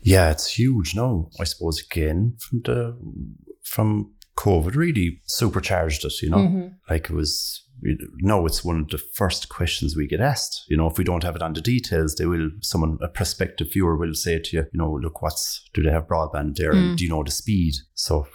Yeah, 0.00 0.30
it's 0.30 0.58
huge 0.58 0.94
No, 0.94 1.30
I 1.40 1.44
suppose 1.44 1.80
again 1.82 2.36
from 2.38 2.60
the 2.64 2.96
from 3.64 4.12
COVID 4.38 4.74
really 4.76 5.20
supercharged 5.26 6.04
it. 6.04 6.22
You 6.22 6.30
know, 6.30 6.38
Mm-hmm. 6.38 6.66
like 6.90 7.10
it 7.10 7.14
was. 7.14 7.62
No, 8.20 8.46
it's 8.46 8.64
one 8.64 8.80
of 8.80 8.88
the 8.88 8.96
first 8.96 9.50
questions 9.50 9.94
we 9.94 10.06
get 10.06 10.20
asked. 10.20 10.64
You 10.66 10.78
know, 10.78 10.86
if 10.88 10.96
we 10.96 11.04
don't 11.04 11.22
have 11.24 11.36
it 11.36 11.42
on 11.42 11.52
the 11.52 11.60
details, 11.60 12.14
they 12.14 12.24
will. 12.24 12.48
Someone, 12.62 12.96
a 13.02 13.08
prospective 13.08 13.70
viewer, 13.72 13.96
will 13.98 14.14
say 14.14 14.38
to 14.38 14.56
you, 14.56 14.62
you 14.72 14.78
know, 14.78 14.92
look, 14.94 15.20
what's 15.20 15.62
do 15.74 15.82
they 15.82 15.90
have 15.90 16.06
broadband 16.08 16.56
there? 16.56 16.72
Mm. 16.72 16.96
Do 16.96 17.04
you 17.04 17.10
know 17.10 17.22
the 17.22 17.30
speed? 17.30 17.74
So 17.94 18.26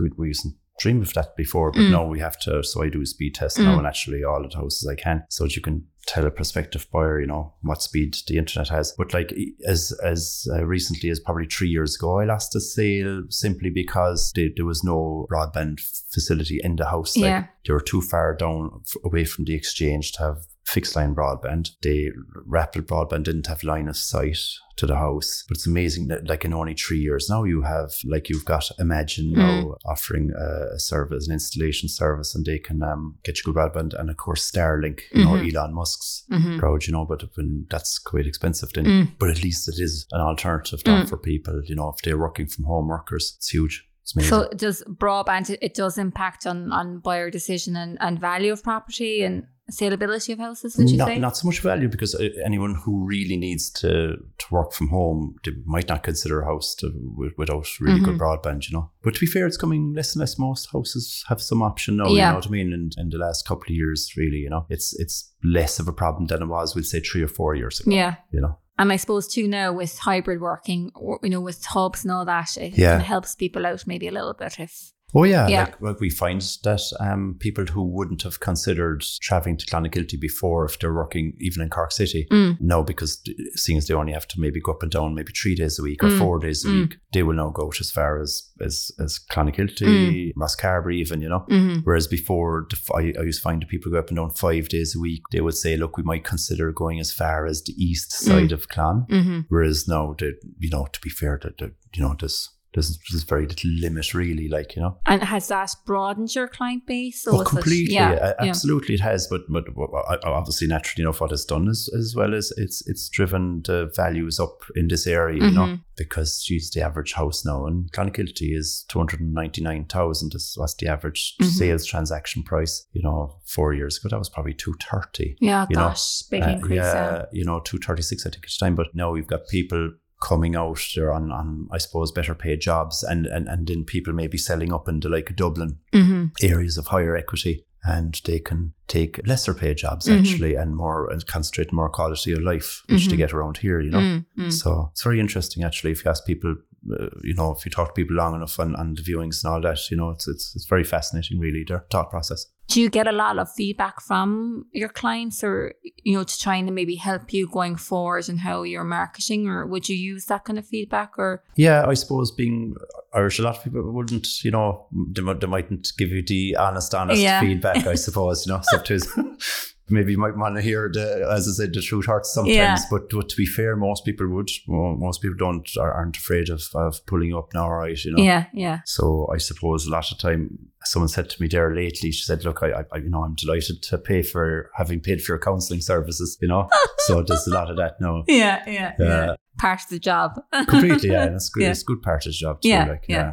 we, 0.00 0.10
we 0.16 0.28
used 0.28 0.42
to 0.42 0.50
dream 0.78 1.02
of 1.02 1.12
that 1.14 1.34
before, 1.36 1.72
but 1.72 1.80
Mm. 1.80 1.90
now 1.90 2.06
we 2.06 2.20
have 2.20 2.38
to. 2.40 2.62
So 2.62 2.84
I 2.84 2.88
do 2.88 3.00
a 3.00 3.06
speed 3.06 3.34
test 3.34 3.56
Mm. 3.58 3.64
now, 3.64 3.78
and 3.78 3.86
actually 3.88 4.22
all 4.22 4.46
the 4.48 4.54
houses 4.56 4.86
I 4.88 4.94
can, 4.94 5.24
so 5.30 5.44
that 5.44 5.56
you 5.56 5.62
can 5.62 5.84
tell 6.06 6.24
a 6.24 6.30
prospective 6.30 6.86
buyer, 6.92 7.20
you 7.20 7.26
know, 7.26 7.52
what 7.62 7.82
speed 7.82 8.16
the 8.28 8.38
internet 8.38 8.68
has. 8.68 8.92
But 8.96 9.12
like 9.12 9.34
as 9.66 9.92
as 10.04 10.46
uh, 10.52 10.64
recently 10.64 11.10
as 11.10 11.20
probably 11.20 11.46
three 11.46 11.68
years 11.68 11.96
ago, 11.96 12.20
I 12.20 12.24
lost 12.24 12.54
a 12.54 12.60
sale 12.60 13.22
simply 13.28 13.70
because 13.70 14.32
they, 14.34 14.52
there 14.54 14.64
was 14.66 14.84
no 14.84 15.26
broadband 15.30 15.80
facility 16.12 16.60
in 16.62 16.76
the 16.76 16.86
house. 16.86 17.16
Like 17.16 17.24
Yeah. 17.24 17.46
they 17.66 17.72
were 17.72 17.80
too 17.80 18.00
far 18.02 18.34
down 18.36 18.70
f- 18.86 18.94
away 19.04 19.24
from 19.24 19.44
the 19.46 19.54
exchange 19.54 20.12
to 20.12 20.20
have 20.22 20.38
fixed 20.66 20.96
line 20.96 21.14
broadband. 21.14 21.70
They 21.82 22.10
rapid 22.44 22.86
broadband 22.86 23.24
didn't 23.24 23.46
have 23.46 23.62
line 23.62 23.88
of 23.88 23.96
sight 23.96 24.38
to 24.76 24.86
the 24.86 24.96
house. 24.96 25.44
But 25.48 25.56
it's 25.56 25.66
amazing 25.66 26.08
that 26.08 26.28
like 26.28 26.44
in 26.44 26.52
only 26.52 26.74
three 26.74 26.98
years 26.98 27.30
now 27.30 27.44
you 27.44 27.62
have 27.62 27.92
like 28.04 28.28
you've 28.28 28.44
got 28.44 28.68
Imagine 28.78 29.32
now 29.32 29.76
offering 29.86 30.32
a, 30.36 30.78
service, 30.78 31.26
an 31.26 31.32
installation 31.32 31.88
service, 31.88 32.34
and 32.34 32.44
they 32.44 32.58
can 32.58 32.82
um, 32.82 33.16
get 33.24 33.38
you 33.38 33.52
good 33.52 33.54
broadband. 33.54 33.98
And 33.98 34.10
of 34.10 34.16
course 34.16 34.50
Starlink, 34.50 35.00
you 35.12 35.24
know, 35.24 35.36
Elon 35.36 35.74
Musk's 35.74 36.24
Mm-hmm. 36.30 36.58
crowd, 36.58 36.86
you 36.86 36.92
know, 36.92 37.04
but 37.04 37.22
when 37.36 37.66
that's 37.70 37.98
quite 37.98 38.26
expensive 38.26 38.72
then. 38.72 38.84
Mm. 38.84 39.12
But 39.18 39.30
at 39.30 39.44
least 39.44 39.68
it 39.68 39.76
is 39.78 40.06
an 40.10 40.20
alternative 40.20 40.82
to 40.82 40.90
offer 40.90 41.16
people, 41.16 41.62
you 41.64 41.76
know, 41.76 41.88
if 41.90 42.02
they're 42.02 42.18
working 42.18 42.48
from 42.48 42.64
home 42.64 42.88
workers, 42.88 43.34
it's 43.36 43.48
huge. 43.50 43.86
So 44.06 44.48
does 44.56 44.82
broadband 44.88 45.50
it, 45.50 45.58
it 45.62 45.74
does 45.74 45.98
impact 45.98 46.46
on 46.46 46.72
on 46.72 47.00
buyer 47.00 47.30
decision 47.30 47.76
and, 47.76 47.98
and 48.00 48.20
value 48.20 48.52
of 48.52 48.62
property 48.62 49.22
and 49.22 49.46
saleability 49.68 50.32
of 50.32 50.38
houses, 50.38 50.76
would 50.76 50.88
you 50.88 50.96
not, 50.96 51.08
say? 51.08 51.18
not 51.18 51.36
so 51.36 51.48
much 51.48 51.58
value 51.58 51.88
because 51.88 52.14
uh, 52.14 52.28
anyone 52.44 52.76
who 52.76 53.04
really 53.04 53.36
needs 53.36 53.68
to, 53.68 54.16
to 54.38 54.46
work 54.52 54.72
from 54.72 54.86
home 54.90 55.34
they 55.44 55.50
might 55.64 55.88
not 55.88 56.04
consider 56.04 56.40
a 56.40 56.44
house 56.46 56.72
to, 56.76 56.88
without 57.36 57.66
really 57.80 57.98
good 57.98 58.10
Mm-hmm. 58.16 58.22
broadband, 58.22 58.68
you 58.70 58.76
know. 58.76 58.92
But 59.02 59.14
to 59.14 59.20
be 59.20 59.26
fair, 59.26 59.44
it's 59.44 59.56
coming 59.56 59.92
less 59.92 60.14
and 60.14 60.20
less. 60.20 60.38
Most 60.38 60.68
houses 60.72 61.24
have 61.28 61.42
some 61.42 61.62
option 61.62 61.96
now, 61.96 62.06
Yeah. 62.06 62.12
you 62.12 62.30
know 62.30 62.34
what 62.36 62.46
I 62.46 62.50
mean? 62.50 62.72
In, 62.72 62.90
in 62.96 63.08
the 63.10 63.18
last 63.18 63.44
couple 63.44 63.64
of 63.64 63.70
years, 63.70 64.12
really, 64.16 64.36
you 64.38 64.50
know, 64.50 64.66
it's 64.68 64.94
it's 65.00 65.32
less 65.42 65.80
of 65.80 65.88
a 65.88 65.92
problem 65.92 66.26
than 66.26 66.42
it 66.42 66.46
was, 66.46 66.76
we'd 66.76 66.86
say, 66.86 67.00
three 67.00 67.22
or 67.22 67.28
four 67.28 67.56
years 67.56 67.80
ago. 67.80 67.90
yeah. 67.90 68.14
You 68.32 68.42
know, 68.42 68.58
And 68.78 68.92
I 68.92 68.96
suppose 68.96 69.26
too 69.26 69.48
now 69.48 69.72
with 69.72 69.98
hybrid 69.98 70.40
working, 70.40 70.90
or, 70.94 71.18
you 71.22 71.30
know, 71.30 71.40
with 71.40 71.64
hubs 71.64 72.04
and 72.04 72.12
all 72.12 72.24
that, 72.26 72.56
it 72.58 72.76
Yeah. 72.76 72.98
helps 72.98 73.34
people 73.34 73.64
out 73.66 73.86
maybe 73.86 74.06
a 74.08 74.12
little 74.12 74.34
bit 74.34 74.58
if 74.60 74.92
Oh 75.14 75.22
yeah, 75.24 75.46
Yeah. 75.48 75.64
like, 75.64 75.80
like 75.80 76.00
we 76.00 76.10
find 76.10 76.40
that 76.64 76.82
um, 77.00 77.36
people 77.38 77.64
who 77.64 77.84
wouldn't 77.84 78.22
have 78.22 78.40
considered 78.40 79.02
traveling 79.22 79.56
to 79.56 79.64
Clonakilty 79.66 80.20
before 80.20 80.64
if 80.66 80.78
they're 80.78 80.92
working 80.92 81.32
even 81.40 81.62
in 81.62 81.70
Cork 81.70 81.92
City, 81.92 82.26
Mm. 82.30 82.60
now 82.60 82.82
because 82.82 83.22
seeing 83.54 83.78
as 83.78 83.86
they 83.86 83.94
only 83.94 84.12
have 84.12 84.26
to 84.28 84.40
maybe 84.40 84.60
go 84.60 84.72
up 84.72 84.82
and 84.82 84.90
down 84.90 85.14
maybe 85.14 85.32
three 85.32 85.54
days 85.54 85.78
a 85.78 85.82
week 85.82 86.02
or 86.02 86.08
Mm. 86.08 86.18
four 86.18 86.38
days 86.40 86.64
a 86.64 86.68
Mm. 86.68 86.80
week, 86.82 86.98
they 87.12 87.22
will 87.22 87.34
now 87.36 87.50
go 87.50 87.70
as 87.80 87.90
far 87.90 88.20
as 88.20 88.42
as, 88.60 88.90
as 88.98 89.20
Clonakilty, 89.30 90.32
Rosscarbery 90.34 90.96
even, 90.96 91.20
you 91.22 91.28
know. 91.28 91.44
Mhm. 91.50 91.82
Whereas 91.84 92.06
before, 92.06 92.66
the, 92.70 92.76
I, 92.94 93.12
I 93.20 93.24
used 93.24 93.38
to 93.40 93.42
find 93.42 93.60
that 93.62 93.68
people 93.68 93.92
go 93.92 93.98
up 93.98 94.08
and 94.08 94.16
down 94.16 94.30
five 94.30 94.68
days 94.68 94.96
a 94.96 94.98
week. 95.00 95.22
They 95.30 95.40
would 95.42 95.54
say, 95.54 95.76
look, 95.76 95.96
we 95.96 96.02
might 96.02 96.24
consider 96.24 96.72
going 96.72 96.98
as 96.98 97.12
far 97.12 97.46
as 97.46 97.62
the 97.62 97.74
east 97.74 98.12
side 98.12 98.50
of 98.52 98.68
Clon. 98.68 99.06
Mhm. 99.08 99.44
Whereas 99.50 99.86
now, 99.86 100.14
the, 100.18 100.34
you 100.58 100.70
know, 100.70 100.86
to 100.92 101.00
be 101.00 101.10
fair, 101.10 101.38
that 101.42 101.60
you 101.94 102.02
know, 102.02 102.16
there's, 102.18 102.48
there's, 102.76 102.96
there's 103.10 103.24
very 103.24 103.46
little 103.46 103.70
limit 103.80 104.14
really, 104.14 104.48
like, 104.48 104.76
you 104.76 104.82
know. 104.82 104.98
And 105.06 105.22
has 105.24 105.48
that 105.48 105.70
broadened 105.84 106.32
your 106.34 106.46
client 106.46 106.86
base? 106.86 107.24
Oh, 107.26 107.40
is 107.40 107.40
it- 107.40 107.50
completely. 107.50 107.94
yeah, 107.94 108.12
yeah. 108.12 108.48
Absolutely, 108.48 108.94
it 108.94 109.00
has. 109.00 109.26
But 109.26 109.42
but 109.48 109.64
uh, 109.68 110.16
obviously, 110.24 110.68
naturally 110.68 111.02
enough, 111.02 111.20
what 111.20 111.32
it's 111.32 111.44
done 111.44 111.66
is 111.68 111.92
as 111.98 112.14
well 112.14 112.34
as 112.34 112.52
it's 112.56 112.86
it's 112.86 113.08
driven 113.08 113.62
the 113.66 113.90
values 113.96 114.38
up 114.38 114.58
in 114.76 114.86
this 114.88 115.06
area. 115.08 115.42
You 115.42 115.50
know, 115.50 115.62
Mhm. 115.66 115.80
because 115.96 116.42
she's 116.44 116.70
the 116.70 116.82
average 116.82 117.14
house 117.14 117.44
now, 117.44 117.66
and 117.66 117.90
Clonakilty 117.92 118.54
is 118.56 118.84
two 118.88 118.98
hundred 119.00 119.20
and 119.20 119.32
ninety 119.32 119.62
nine 119.62 119.86
thousand. 119.86 120.34
Is 120.34 120.54
what's 120.56 120.74
the 120.74 120.86
average 120.88 121.34
Mhm. 121.40 121.46
sales 121.46 121.84
transaction 121.86 122.42
price? 122.42 122.86
You 122.92 123.02
know, 123.02 123.40
four 123.46 123.72
years 123.72 123.98
ago 123.98 124.08
that 124.10 124.18
was 124.18 124.28
probably 124.28 124.54
two 124.54 124.74
thirty. 124.80 125.36
Yeah, 125.40 125.66
you 125.70 125.76
know, 125.76 125.88
gosh, 125.88 126.22
big 126.30 126.42
Uh, 126.42 126.50
increase. 126.50 126.76
yeah, 126.76 126.94
Yeah. 127.16 127.24
you 127.32 127.44
know, 127.44 127.60
two 127.60 127.78
thirty 127.78 128.02
six 128.02 128.26
I 128.26 128.30
think 128.30 128.44
at 128.44 128.50
the 128.50 128.56
time. 128.60 128.74
But 128.74 128.88
now 128.94 129.12
we've 129.12 129.26
got 129.26 129.48
people 129.48 129.92
coming 130.20 130.56
out 130.56 130.80
they're 130.94 131.12
on, 131.12 131.30
on 131.30 131.68
I 131.70 131.78
suppose 131.78 132.10
better 132.12 132.34
paid 132.34 132.60
jobs 132.60 133.02
and, 133.02 133.26
and 133.26 133.48
and 133.48 133.66
then 133.66 133.84
people 133.84 134.12
may 134.12 134.26
be 134.26 134.38
selling 134.38 134.72
up 134.72 134.88
into 134.88 135.08
like 135.08 135.36
Dublin 135.36 135.78
hmm 135.92 136.26
areas 136.42 136.78
of 136.78 136.86
higher 136.88 137.16
equity 137.16 137.64
and 137.84 138.20
they 138.24 138.40
can 138.40 138.72
take 138.88 139.20
lesser 139.26 139.54
paid 139.54 139.76
jobs 139.76 140.06
Mhm. 140.08 140.18
actually 140.18 140.54
and 140.56 140.74
more 140.74 141.08
and 141.10 141.24
concentrate 141.26 141.72
more 141.72 141.88
quality 141.88 142.32
of 142.32 142.40
life 142.40 142.82
which 142.88 143.08
they 143.08 143.14
Mhm. 143.14 143.18
get 143.18 143.32
around 143.32 143.58
here 143.58 143.80
you 143.80 143.90
know 143.90 144.00
Mm-hmm. 144.00 144.48
so 144.50 144.88
it's 144.92 145.02
very 145.04 145.20
interesting 145.20 145.62
actually 145.62 145.92
if 145.92 146.04
you 146.04 146.10
ask 146.10 146.24
people 146.26 146.56
uh, 146.92 147.08
you 147.22 147.34
know 147.34 147.52
if 147.52 147.64
you 147.64 147.70
talk 147.70 147.88
to 147.88 147.92
people 147.94 148.16
long 148.16 148.34
enough 148.34 148.58
on, 148.60 148.74
on 148.76 148.94
the 148.94 149.02
viewings 149.02 149.42
and 149.44 149.52
all 149.52 149.60
that 149.60 149.78
you 149.90 149.96
know 149.96 150.10
it's, 150.10 150.26
it's 150.28 150.54
it's 150.56 150.66
very 150.66 150.84
fascinating 150.84 151.38
really 151.38 151.64
their 151.66 151.84
thought 151.90 152.10
process 152.10 152.46
Do 152.68 152.80
you 152.80 152.90
get 152.90 153.06
a 153.06 153.12
lot 153.12 153.38
of 153.38 153.48
feedback 153.56 154.00
from 154.00 154.64
your 154.72 154.88
clients 154.88 155.44
or, 155.44 155.74
you 156.04 156.14
know, 156.16 156.24
to 156.24 156.36
trying 156.46 156.66
to 156.66 156.72
maybe 156.72 156.96
help 156.96 157.32
you 157.32 157.46
going 157.48 157.76
forward 157.76 158.28
and 158.28 158.40
how 158.40 158.64
you're 158.64 158.82
marketing 158.84 159.46
or 159.48 159.64
would 159.66 159.88
you 159.88 159.96
use 160.14 160.24
that 160.26 160.44
kind 160.44 160.58
of 160.58 160.66
feedback 160.66 161.10
or? 161.16 161.42
yeah 161.56 161.84
I 161.92 161.94
suppose 161.94 162.32
being 162.32 162.74
Irish 163.14 163.38
a 163.38 163.42
lot 163.42 163.56
of 163.58 163.62
people 163.64 163.92
wouldn't 163.92 164.26
you 164.44 164.50
know 164.50 164.86
they, 165.14 165.22
they 165.40 165.46
mightn't 165.46 165.92
give 165.96 166.10
you 166.10 166.22
the 166.26 166.56
honest 166.56 166.92
honest 166.94 167.22
Yeah. 167.22 167.40
feedback 167.40 167.86
I 167.86 167.94
suppose 168.06 168.46
you 168.46 168.52
know 168.52 168.60
sometimes 168.64 169.06
maybe 169.88 170.12
you 170.12 170.18
might 170.18 170.36
want 170.36 170.56
to 170.56 170.62
hear 170.62 170.90
the 170.92 171.28
as 171.32 171.46
I 171.48 171.52
said 171.52 171.72
the 171.72 171.80
truth 171.80 172.06
hurts 172.06 172.32
sometimes 172.34 172.54
Yeah. 172.56 172.76
but, 172.90 173.08
but 173.10 173.28
to 173.28 173.36
be 173.36 173.46
fair 173.46 173.76
most 173.76 174.04
people 174.04 174.26
would 174.28 174.50
Mo- 174.66 174.96
most 174.96 175.22
people 175.22 175.36
don't 175.36 175.68
are, 175.78 175.92
aren't 175.92 176.16
afraid 176.16 176.48
of, 176.50 176.62
of 176.74 177.04
pulling 177.06 177.34
up 177.34 177.54
now 177.54 177.70
right 177.70 177.96
you 178.04 178.12
know 178.12 178.22
Yeah, 178.22 178.46
yeah. 178.52 178.80
so 178.84 179.28
I 179.32 179.38
suppose 179.38 179.86
a 179.86 179.90
lot 179.90 180.10
of 180.10 180.18
time 180.18 180.58
someone 180.84 181.08
said 181.08 181.30
to 181.30 181.40
me 181.42 181.48
there 181.48 181.74
lately 181.74 182.10
she 182.12 182.22
said 182.24 182.44
look 182.44 182.62
I, 182.62 182.84
I 182.92 182.96
you 182.98 183.10
know 183.10 183.22
I'm 183.24 183.34
delighted 183.34 183.82
to 183.84 183.98
pay 183.98 184.22
for 184.22 184.70
having 184.74 185.00
paid 185.00 185.22
for 185.22 185.32
your 185.32 185.38
counselling 185.40 185.80
services 185.80 186.36
you 186.40 186.48
know 186.48 186.68
so 187.06 187.22
there's 187.22 187.46
a 187.46 187.54
lot 187.54 187.70
of 187.70 187.76
that 187.76 188.00
now 188.00 188.24
Yeah, 188.28 188.62
yeah, 188.68 188.92
yeah 188.98 189.06
uh, 189.06 189.36
Part 189.58 189.80
of 189.84 189.88
the 189.88 189.98
job. 189.98 190.32
completely 190.68 191.10
yeah 191.10 191.22
and 191.26 191.34
it's 191.36 191.48
good 191.48 191.62
Yeah. 191.62 191.70
it's 191.70 191.82
a 191.82 191.84
good 191.84 192.02
part 192.02 192.26
of 192.26 192.32
the 192.32 192.36
job 192.38 192.60
too 192.60 192.68
Yeah, 192.68 192.84
like 192.86 193.04
yeah. 193.08 193.16
yeah 193.16 193.32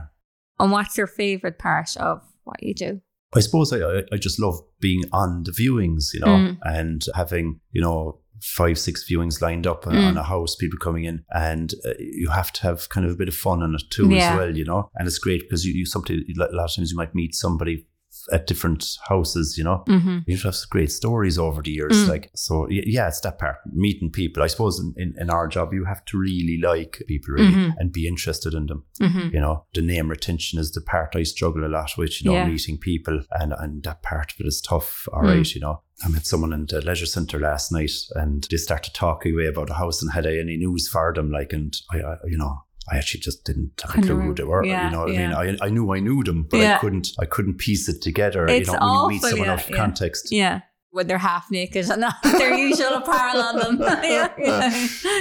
And 0.60 0.72
what's 0.72 0.98
your 0.98 1.08
favorite 1.08 1.58
part 1.60 1.98
of 1.98 2.22
what 2.44 2.62
you 2.62 2.74
do? 2.74 3.02
I 3.36 3.40
suppose 3.40 3.74
I, 3.74 4.04
I, 4.12 4.18
just 4.18 4.40
love 4.40 4.60
being 4.80 5.04
on 5.12 5.44
the 5.44 5.52
viewings, 5.52 6.14
you 6.14 6.20
know, 6.20 6.28
Mm. 6.28 6.58
and 6.64 7.02
having, 7.16 7.60
you 7.72 7.82
know, 7.82 8.20
five, 8.42 8.78
six 8.78 9.06
viewings 9.10 9.42
lined 9.42 9.66
up 9.66 9.88
on, 9.88 9.94
Mm. 9.94 10.08
on 10.10 10.18
a 10.18 10.24
house, 10.24 10.56
people 10.56 10.78
coming 10.80 11.06
in, 11.06 11.24
and 11.34 11.74
uh, 11.86 11.94
you 12.00 12.30
have 12.30 12.52
to 12.54 12.62
have 12.64 12.90
kind 12.90 13.06
of 13.06 13.14
a 13.14 13.16
bit 13.16 13.28
of 13.30 13.36
fun 13.36 13.64
in 13.64 13.74
it 13.76 13.84
too, 13.90 14.10
Yeah. 14.10 14.32
as 14.32 14.38
well, 14.38 14.58
you 14.58 14.66
know. 14.66 14.90
And 14.96 15.08
it's 15.08 15.18
great 15.18 15.42
because 15.42 15.66
you, 15.66 15.74
you 15.74 15.86
sometimes, 15.86 16.22
a 16.30 16.34
lot 16.40 16.50
of 16.50 16.76
times 16.76 16.92
you 16.92 16.98
might 16.98 17.16
meet 17.16 17.34
somebody 17.36 17.88
at 18.32 18.48
different 18.48 18.86
houses, 19.08 19.58
you 19.58 19.64
know. 19.64 19.84
Mm-hmm. 19.88 20.20
You 20.28 20.38
have 20.38 20.56
great 20.70 20.92
stories 20.92 21.38
over 21.38 21.62
the 21.62 21.72
years. 21.72 21.94
Mm. 22.06 22.08
Like, 22.10 22.32
so 22.36 22.68
yeah, 22.70 23.08
it's 23.08 23.20
that 23.22 23.40
part, 23.40 23.58
meeting 23.72 24.12
people. 24.12 24.44
I 24.44 24.48
suppose 24.48 24.80
in, 24.80 24.94
in, 24.98 25.14
in 25.20 25.30
our 25.30 25.48
job, 25.48 25.74
you 25.74 25.86
have 25.86 26.04
to 26.06 26.18
really 26.18 26.60
like 26.62 27.02
people 27.08 27.34
really 27.36 27.52
Mhm. 27.52 27.74
and 27.78 27.92
be 27.92 28.08
interested 28.08 28.54
in 28.54 28.68
them. 28.68 28.84
Mm-hmm. 29.02 29.34
You 29.34 29.42
know, 29.42 29.66
the 29.74 29.82
name 29.82 30.10
retention 30.10 30.60
is 30.60 30.72
the 30.72 30.82
part 30.82 31.16
I 31.16 31.24
struggle 31.24 31.66
a 31.66 31.68
lot 31.68 31.92
with, 31.98 32.22
you 32.24 32.30
know, 32.30 32.38
Yeah. 32.38 32.48
meeting 32.48 32.78
people 32.78 33.22
and, 33.32 33.54
and 33.58 33.84
that 33.84 34.02
part 34.04 34.32
of 34.34 34.40
it 34.40 34.48
is 34.48 34.62
tough. 34.62 35.08
All 35.12 35.24
Mm. 35.24 35.38
right, 35.38 35.56
you 35.56 35.62
know. 35.62 35.82
I 36.04 36.10
met 36.10 36.26
someone 36.26 36.52
in 36.54 36.66
the 36.66 36.82
leisure 36.82 37.06
centre 37.06 37.40
last 37.40 37.72
night 37.72 37.92
and 38.16 38.46
they 38.50 38.58
started 38.58 38.94
talking 38.94 39.34
away 39.34 39.46
about 39.46 39.68
the 39.68 39.76
house 39.76 40.02
and 40.02 40.12
had 40.12 40.26
I 40.28 40.38
any 40.38 40.58
news 40.58 40.88
for 40.88 41.14
them, 41.14 41.32
like, 41.32 41.54
and 41.54 41.74
I, 41.92 42.00
I 42.02 42.16
you 42.28 42.38
know, 42.38 42.64
I 42.92 42.98
actually 42.98 43.22
just 43.22 43.46
didn't 43.46 43.72
have 43.82 43.98
a 43.98 44.02
clue 44.02 44.20
who 44.20 44.34
they 44.34 44.44
were. 44.44 44.66
Yeah, 44.66 44.86
you 44.86 44.92
know 44.92 45.00
what 45.04 45.14
yeah. 45.14 45.38
I 45.38 45.46
mean? 45.46 45.58
I, 45.62 45.66
I 45.66 45.70
knew 45.70 45.94
I 45.94 46.00
knew 46.00 46.24
them, 46.24 46.44
but 46.50 46.60
Yeah. 46.60 46.76
I 46.76 46.80
couldn't 46.80 47.10
I 47.20 47.26
couldn't 47.26 47.58
piece 47.58 47.88
it 47.88 48.02
together. 48.02 48.46
It's 48.48 48.68
you 48.68 48.74
know, 48.74 48.80
when 48.80 49.02
you 49.02 49.08
meet 49.10 49.22
someone 49.22 49.48
yeah, 49.48 49.54
out 49.54 49.64
of 49.64 49.70
yeah. 49.70 49.76
context. 49.78 50.32
Yeah. 50.32 50.62
When 50.92 51.08
they're 51.08 51.18
half 51.18 51.50
naked 51.50 51.90
and 51.90 52.02
not 52.08 52.16
their 52.24 52.54
usual 52.54 52.96
apparel 52.96 53.42
on 53.42 53.58
them. 53.58 53.80
yeah. 54.04 54.28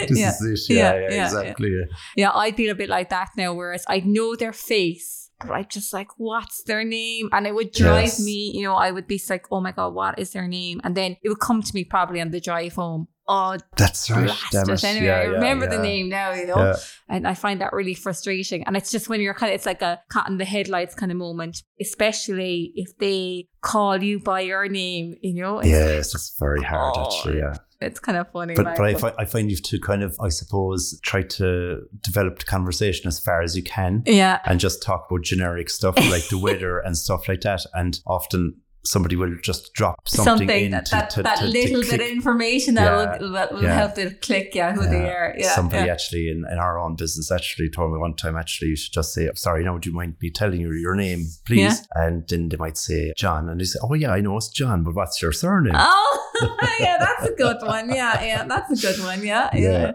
This 0.08 0.40
is 0.42 0.68
it. 0.68 0.74
Yeah, 0.74 0.76
Yeah, 0.76 0.94
yeah, 0.94 1.00
yeah, 1.08 1.14
yeah. 1.14 1.24
exactly. 1.24 1.70
Yeah. 1.70 1.96
Yeah, 2.16 2.30
I 2.34 2.50
feel 2.52 2.72
a 2.72 2.74
bit 2.74 2.88
like 2.90 3.08
that 3.10 3.30
now, 3.36 3.54
whereas 3.54 3.84
I 3.88 4.00
know 4.00 4.34
their 4.36 4.52
face, 4.52 5.21
I'm 5.50 5.66
just 5.70 5.92
like, 5.92 6.08
what's 6.16 6.62
their 6.64 6.84
name? 6.84 7.28
And 7.32 7.46
it 7.46 7.54
would 7.54 7.72
drive 7.72 8.04
Yes. 8.04 8.20
me, 8.24 8.52
you 8.54 8.62
know, 8.62 8.74
I 8.74 8.90
would 8.90 9.06
be 9.06 9.20
like, 9.28 9.46
oh 9.50 9.60
my 9.60 9.72
God, 9.72 9.94
what 9.94 10.18
is 10.18 10.32
their 10.32 10.46
name? 10.48 10.80
And 10.84 10.94
then 10.96 11.16
it 11.22 11.28
would 11.28 11.40
come 11.40 11.62
to 11.62 11.74
me 11.74 11.84
probably 11.84 12.20
on 12.20 12.30
the 12.30 12.40
drive 12.40 12.74
home. 12.74 13.08
Oh, 13.28 13.56
That's 13.76 14.10
right. 14.10 14.24
blast 14.24 14.52
Damn 14.52 14.68
it. 14.70 14.72
it. 14.74 14.84
Anyway, 14.84 15.06
Yeah, 15.06 15.16
I 15.16 15.22
yeah, 15.24 15.30
remember 15.30 15.68
the 15.68 15.78
name 15.78 16.08
now, 16.08 16.32
you 16.32 16.44
know, 16.46 16.56
Yeah. 16.58 16.76
and 17.08 17.26
I 17.26 17.34
find 17.34 17.60
that 17.60 17.72
really 17.72 17.94
frustrating. 17.94 18.64
And 18.64 18.76
it's 18.76 18.90
just 18.90 19.08
when 19.08 19.20
you're 19.20 19.32
kind 19.32 19.52
of, 19.52 19.54
it's 19.54 19.64
like 19.66 19.80
a 19.80 20.00
cat 20.10 20.28
in 20.28 20.38
the 20.38 20.44
headlights 20.44 20.96
kind 20.96 21.12
of 21.12 21.16
moment, 21.18 21.62
especially 21.80 22.72
if 22.74 22.96
they 22.98 23.46
call 23.60 24.02
you 24.02 24.18
by 24.18 24.40
your 24.40 24.68
name, 24.68 25.14
you 25.22 25.40
know, 25.40 25.60
it's, 25.60 25.68
Yes, 25.68 26.14
it's 26.14 26.36
very 26.38 26.62
hard 26.62 26.94
Oh, 26.96 27.04
actually. 27.06 27.38
Yeah. 27.38 27.54
It's 27.82 28.00
kind 28.00 28.18
of 28.18 28.30
funny. 28.30 28.54
But, 28.54 28.76
but 28.76 28.80
I, 28.80 28.94
fi- 28.94 29.14
I 29.18 29.24
find 29.24 29.50
you 29.50 29.56
have 29.56 29.64
to 29.64 29.80
kind 29.80 30.02
of, 30.02 30.16
I 30.20 30.28
suppose, 30.28 30.98
try 31.02 31.22
to 31.22 31.82
develop 32.00 32.38
the 32.38 32.44
conversation 32.44 33.08
as 33.08 33.18
far 33.18 33.42
as 33.42 33.56
you 33.56 33.62
can 33.62 34.02
yeah. 34.06 34.40
and 34.44 34.60
just 34.60 34.82
talk 34.82 35.06
about 35.10 35.22
generic 35.22 35.70
stuff 35.70 35.96
like 36.10 36.28
the 36.28 36.38
weather 36.38 36.78
and 36.78 36.96
stuff 36.96 37.28
like 37.28 37.42
that. 37.42 37.64
And 37.74 38.00
often 38.06 38.56
somebody 38.84 39.16
will 39.16 39.34
just 39.42 39.72
drop 39.74 40.08
something, 40.08 40.38
something, 40.38 40.64
in 40.64 40.70
that, 40.72 40.86
to, 40.86 40.90
that, 40.92 41.10
to, 41.10 41.22
that 41.22 41.38
to, 41.38 41.44
little 41.46 41.82
bit 41.82 42.00
of 42.00 42.06
information 42.08 42.74
that 42.74 42.84
Yeah, 42.84 43.18
will, 43.18 43.32
that 43.32 43.52
will 43.52 43.62
yeah. 43.62 43.74
help 43.74 43.96
it 43.98 44.20
click, 44.22 44.54
yeah, 44.54 44.72
who 44.72 44.86
they 44.86 45.08
are. 45.08 45.34
Yeah, 45.38 45.54
Somebody 45.54 45.86
yeah. 45.86 45.92
actually 45.92 46.30
in, 46.30 46.44
in 46.50 46.58
our 46.58 46.78
own 46.78 46.96
business 46.96 47.30
actually 47.30 47.70
told 47.70 47.92
me 47.92 47.98
one 47.98 48.14
time, 48.14 48.36
actually, 48.36 48.68
you 48.68 48.76
should 48.76 48.92
just 48.92 49.14
say, 49.14 49.28
oh, 49.28 49.32
sorry, 49.34 49.64
now 49.64 49.74
would 49.74 49.86
you 49.86 49.92
mind 49.92 50.16
me 50.20 50.30
telling 50.30 50.60
you 50.60 50.72
your 50.72 50.96
name, 50.96 51.26
please? 51.46 51.58
Yeah. 51.58 52.06
And 52.06 52.28
then 52.28 52.48
they 52.48 52.56
might 52.56 52.76
say, 52.76 53.12
John. 53.16 53.48
And 53.48 53.60
they 53.60 53.64
say, 53.64 53.78
oh, 53.82 53.94
yeah, 53.94 54.10
I 54.10 54.20
know 54.20 54.36
it's 54.36 54.48
John, 54.48 54.82
but 54.82 54.94
what's 54.94 55.22
your 55.22 55.32
surname? 55.32 55.74
Oh, 55.76 56.58
yeah, 56.80 56.98
that's 56.98 57.28
a 57.30 57.34
good 57.34 57.58
one. 57.62 57.88
Yeah, 57.90 58.22
yeah, 58.22 58.44
that's 58.44 58.70
a 58.72 58.92
good 58.92 59.02
one. 59.04 59.24
Yeah, 59.24 59.50
yeah. 59.54 59.60
Yeah. 59.60 59.92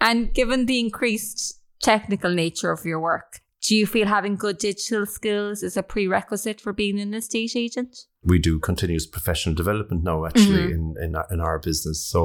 And 0.00 0.32
given 0.32 0.66
the 0.66 0.80
increased 0.80 1.60
technical 1.82 2.32
nature 2.32 2.70
of 2.70 2.84
your 2.84 3.00
work, 3.00 3.40
do 3.68 3.76
you 3.76 3.86
feel 3.86 4.06
having 4.06 4.34
good 4.36 4.58
digital 4.58 5.04
skills 5.06 5.62
is 5.62 5.76
a 5.76 5.82
prerequisite 5.82 6.60
for 6.60 6.72
being 6.72 6.98
an 7.00 7.12
estate 7.14 7.54
agent? 7.54 7.92
we 8.30 8.36
do 8.36 8.58
continuous 8.58 9.06
professional 9.06 9.54
development 9.54 10.02
now 10.02 10.16
actually 10.26 10.64
Mhm. 10.68 10.76
in, 10.76 10.82
in 11.04 11.10
in 11.34 11.40
our 11.48 11.58
business 11.68 11.98
so 12.12 12.22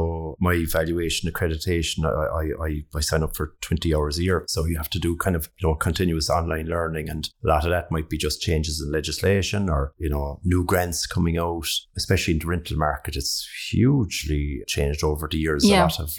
my 0.48 0.54
evaluation 0.68 1.30
accreditation 1.32 2.00
I, 2.04 2.24
I 2.42 2.46
I 2.68 2.72
I 3.00 3.02
sign 3.10 3.22
up 3.26 3.36
for 3.38 3.46
20 3.62 3.94
hours 3.96 4.18
a 4.18 4.24
year 4.24 4.40
so 4.54 4.66
you 4.70 4.76
have 4.82 4.90
to 4.96 5.00
do 5.08 5.12
kind 5.26 5.36
of 5.40 5.44
you 5.60 5.68
know 5.68 5.76
continuous 5.88 6.28
online 6.40 6.68
learning 6.76 7.10
and 7.14 7.24
a 7.46 7.48
lot 7.54 7.64
of 7.66 7.72
that 7.76 7.92
might 7.96 8.10
be 8.14 8.18
just 8.18 8.42
changes 8.48 8.82
in 8.84 8.92
legislation 9.00 9.70
or 9.76 9.82
you 10.06 10.10
know 10.14 10.26
new 10.54 10.62
grants 10.72 11.06
coming 11.16 11.38
out 11.38 11.68
especially 12.02 12.34
in 12.34 12.40
the 12.40 12.48
rental 12.54 12.78
market 12.88 13.16
it's 13.16 13.48
hugely 13.70 14.64
changed 14.68 15.04
over 15.04 15.28
the 15.30 15.38
years 15.38 15.64
Yeah. 15.64 15.82
a 15.82 15.84
lot 15.84 16.00
of 16.00 16.10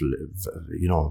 you 0.79 0.87
know 0.87 1.03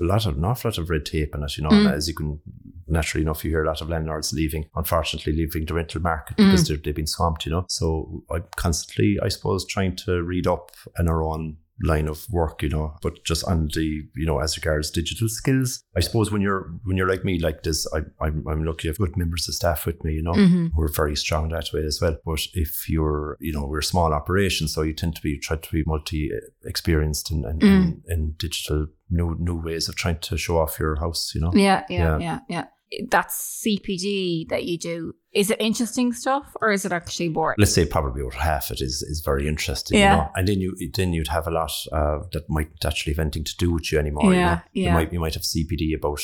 a 0.00 0.04
lot 0.04 0.26
of 0.26 0.36
an 0.36 0.44
awful 0.44 0.68
lot 0.70 0.78
of 0.78 0.90
red 0.90 1.04
tape 1.06 1.34
in 1.34 1.42
it 1.42 1.56
you 1.56 1.62
know 1.64 1.70
Mm. 1.70 1.92
as 1.92 2.08
you 2.08 2.14
can 2.14 2.40
naturally 2.86 3.22
enough 3.22 3.44
you 3.44 3.50
hear 3.50 3.62
a 3.64 3.66
lot 3.66 3.80
of 3.80 3.88
landlords 3.88 4.32
leaving 4.32 4.66
unfortunately 4.74 5.32
leaving 5.32 5.64
the 5.66 5.74
rental 5.74 6.00
market 6.00 6.36
Mm. 6.36 6.46
because 6.50 6.66
they've 6.68 6.94
been 6.94 7.06
swamped 7.06 7.46
you 7.46 7.52
know 7.52 7.64
so 7.68 8.22
i'm 8.30 8.44
constantly 8.56 9.18
i 9.22 9.28
suppose 9.28 9.64
trying 9.64 9.94
to 9.96 10.22
read 10.22 10.46
up 10.46 10.70
in 10.98 11.08
our 11.08 11.22
own 11.22 11.56
line 11.82 12.06
of 12.08 12.26
work 12.30 12.62
you 12.62 12.68
know 12.68 12.94
but 13.02 13.24
just 13.24 13.42
on 13.44 13.68
the 13.74 14.02
you 14.14 14.26
know 14.26 14.38
as 14.38 14.56
regards 14.56 14.90
digital 14.90 15.28
skills 15.28 15.82
i 15.96 16.00
suppose 16.00 16.30
when 16.30 16.42
you're 16.42 16.70
when 16.84 16.96
you're 16.96 17.08
like 17.08 17.24
me 17.24 17.38
like 17.40 17.62
this 17.62 17.86
I, 17.94 18.00
I'm, 18.20 18.44
I'm 18.46 18.64
lucky 18.64 18.88
I 18.88 18.90
have 18.90 18.98
good 18.98 19.16
members 19.16 19.48
of 19.48 19.54
staff 19.54 19.86
with 19.86 20.04
me 20.04 20.12
you 20.14 20.22
know 20.22 20.32
Mm-hmm. 20.34 20.66
we're 20.76 20.92
very 20.92 21.16
strong 21.16 21.48
that 21.50 21.68
way 21.72 21.82
as 21.84 21.98
well. 22.00 22.16
But 22.24 22.40
if 22.54 22.88
you're, 22.88 23.36
you 23.40 23.52
know, 23.52 23.66
we're 23.66 23.80
a 23.80 23.82
small 23.82 24.12
operation, 24.14 24.68
so 24.68 24.82
you 24.82 24.94
tend 24.94 25.16
to 25.16 25.22
be 25.22 25.38
try 25.38 25.56
to 25.56 25.70
be 25.72 25.82
multi 25.86 26.30
experienced 26.64 27.30
in, 27.30 27.44
in, 27.44 28.02
Mm. 28.10 28.38
digital 28.38 28.86
new 29.10 29.36
new 29.38 29.56
ways 29.60 29.88
of 29.88 29.96
trying 29.96 30.18
to 30.20 30.36
show 30.36 30.58
off 30.58 30.78
your 30.78 30.96
house. 30.96 31.32
You 31.34 31.40
know, 31.42 31.50
Yeah, 31.54 31.84
yeah, 31.88 31.98
Yeah. 31.98 32.18
yeah, 32.20 32.38
yeah. 32.48 32.64
That's 33.08 33.62
CPD 33.64 34.48
that 34.48 34.64
you 34.64 34.78
do. 34.78 35.14
Is 35.32 35.50
it 35.50 35.60
interesting 35.60 36.12
stuff 36.12 36.46
or 36.60 36.72
is 36.72 36.84
it 36.84 36.92
actually 36.92 37.28
boring? 37.28 37.54
let's 37.58 37.72
say 37.72 37.84
probably 37.86 38.20
about 38.22 38.34
half 38.34 38.70
it 38.70 38.80
is 38.80 39.02
is 39.02 39.22
very 39.24 39.46
interesting. 39.46 39.98
Yeah. 39.98 40.12
You 40.12 40.16
know? 40.22 40.30
and 40.36 40.48
then 40.48 40.60
you 40.60 40.76
then 40.96 41.12
you'd 41.12 41.28
have 41.28 41.46
a 41.46 41.50
lot 41.52 41.72
uh, 41.92 42.18
that 42.32 42.44
might 42.48 42.70
actually 42.84 43.12
have 43.12 43.20
anything 43.20 43.44
to 43.44 43.56
do 43.56 43.72
with 43.72 43.92
you 43.92 43.98
anymore. 43.98 44.32
you 44.32 44.38
Yeah, 44.40 44.54
know? 44.54 44.60
yeah. 44.72 44.88
You 44.88 44.94
might 44.94 45.12
you 45.12 45.20
might 45.20 45.34
have 45.34 45.44
CPD 45.44 45.94
about 45.96 46.20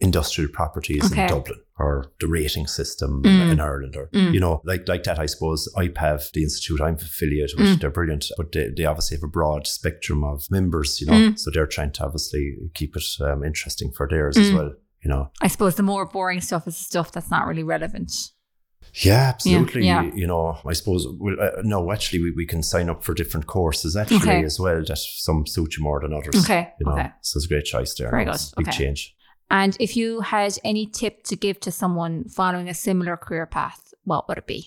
industrial 0.00 0.50
properties 0.52 1.04
Okay. 1.10 1.22
in 1.22 1.28
Dublin 1.28 1.58
or 1.78 2.12
the 2.20 2.28
rating 2.28 2.66
system 2.68 3.22
Mm. 3.24 3.50
in 3.52 3.60
Ireland 3.60 3.96
or 3.96 4.08
Mm. 4.12 4.32
you 4.34 4.40
know 4.40 4.60
like 4.64 4.88
like 4.88 5.02
that 5.04 5.18
I 5.18 5.26
suppose 5.26 5.68
IPAV 5.76 6.30
the 6.32 6.42
institute 6.44 6.80
I'm 6.80 6.94
affiliated 6.94 7.58
with 7.58 7.68
Mm. 7.68 7.80
they're 7.80 7.90
brilliant 7.90 8.26
but 8.36 8.52
they, 8.52 8.70
they 8.76 8.84
obviously 8.84 9.16
have 9.16 9.24
a 9.24 9.28
broad 9.28 9.66
spectrum 9.66 10.22
of 10.24 10.46
members 10.50 11.00
you 11.00 11.06
know 11.08 11.14
Mm. 11.30 11.38
so 11.38 11.50
they're 11.52 11.66
trying 11.66 11.92
to 11.92 12.04
obviously 12.04 12.56
keep 12.74 12.96
it 12.96 13.04
um, 13.20 13.42
interesting 13.44 13.90
for 13.92 14.06
theirs 14.08 14.36
as 14.36 14.50
Mm. 14.50 14.54
well 14.54 14.72
you 15.08 15.14
know 15.14 15.30
I 15.40 15.48
suppose 15.48 15.74
the 15.76 15.82
more 15.82 16.04
boring 16.06 16.40
stuff 16.40 16.66
is 16.68 16.76
the 16.76 16.84
stuff 16.84 17.12
that's 17.12 17.30
not 17.30 17.46
really 17.46 17.62
relevant. 17.62 18.12
yeah 19.04 19.28
absolutely 19.34 19.86
yeah. 19.86 20.02
You, 20.02 20.12
you 20.22 20.26
know 20.26 20.58
I 20.66 20.72
suppose 20.74 21.06
well, 21.18 21.36
uh, 21.40 21.62
no 21.62 21.90
actually 21.92 22.20
we, 22.22 22.30
we 22.32 22.46
can 22.46 22.62
sign 22.62 22.88
up 22.90 23.04
for 23.04 23.14
different 23.14 23.46
courses 23.46 23.96
actually 23.96 24.18
Okay. 24.18 24.44
as 24.44 24.58
well 24.60 24.82
that 24.84 24.98
some 24.98 25.46
suit 25.46 25.76
you 25.76 25.82
more 25.84 26.00
than 26.00 26.12
others 26.12 26.36
Okay, 26.44 26.72
you 26.80 26.86
know 26.86 26.92
okay. 26.92 27.10
so 27.22 27.38
it's 27.38 27.46
a 27.46 27.48
great 27.48 27.64
choice 27.64 27.94
there 27.94 28.10
Very 28.10 28.24
good, 28.26 28.40
big 28.56 28.68
okay. 28.68 28.78
change 28.78 29.14
And 29.50 29.76
if 29.80 29.96
you 29.96 30.20
had 30.20 30.52
any 30.72 30.84
tip 31.00 31.14
to 31.30 31.34
give 31.36 31.58
to 31.60 31.70
someone 31.70 32.14
following 32.28 32.68
a 32.68 32.74
similar 32.74 33.16
career 33.16 33.46
path, 33.46 33.94
what 34.04 34.22
would 34.28 34.38
it 34.42 34.46
be? 34.46 34.60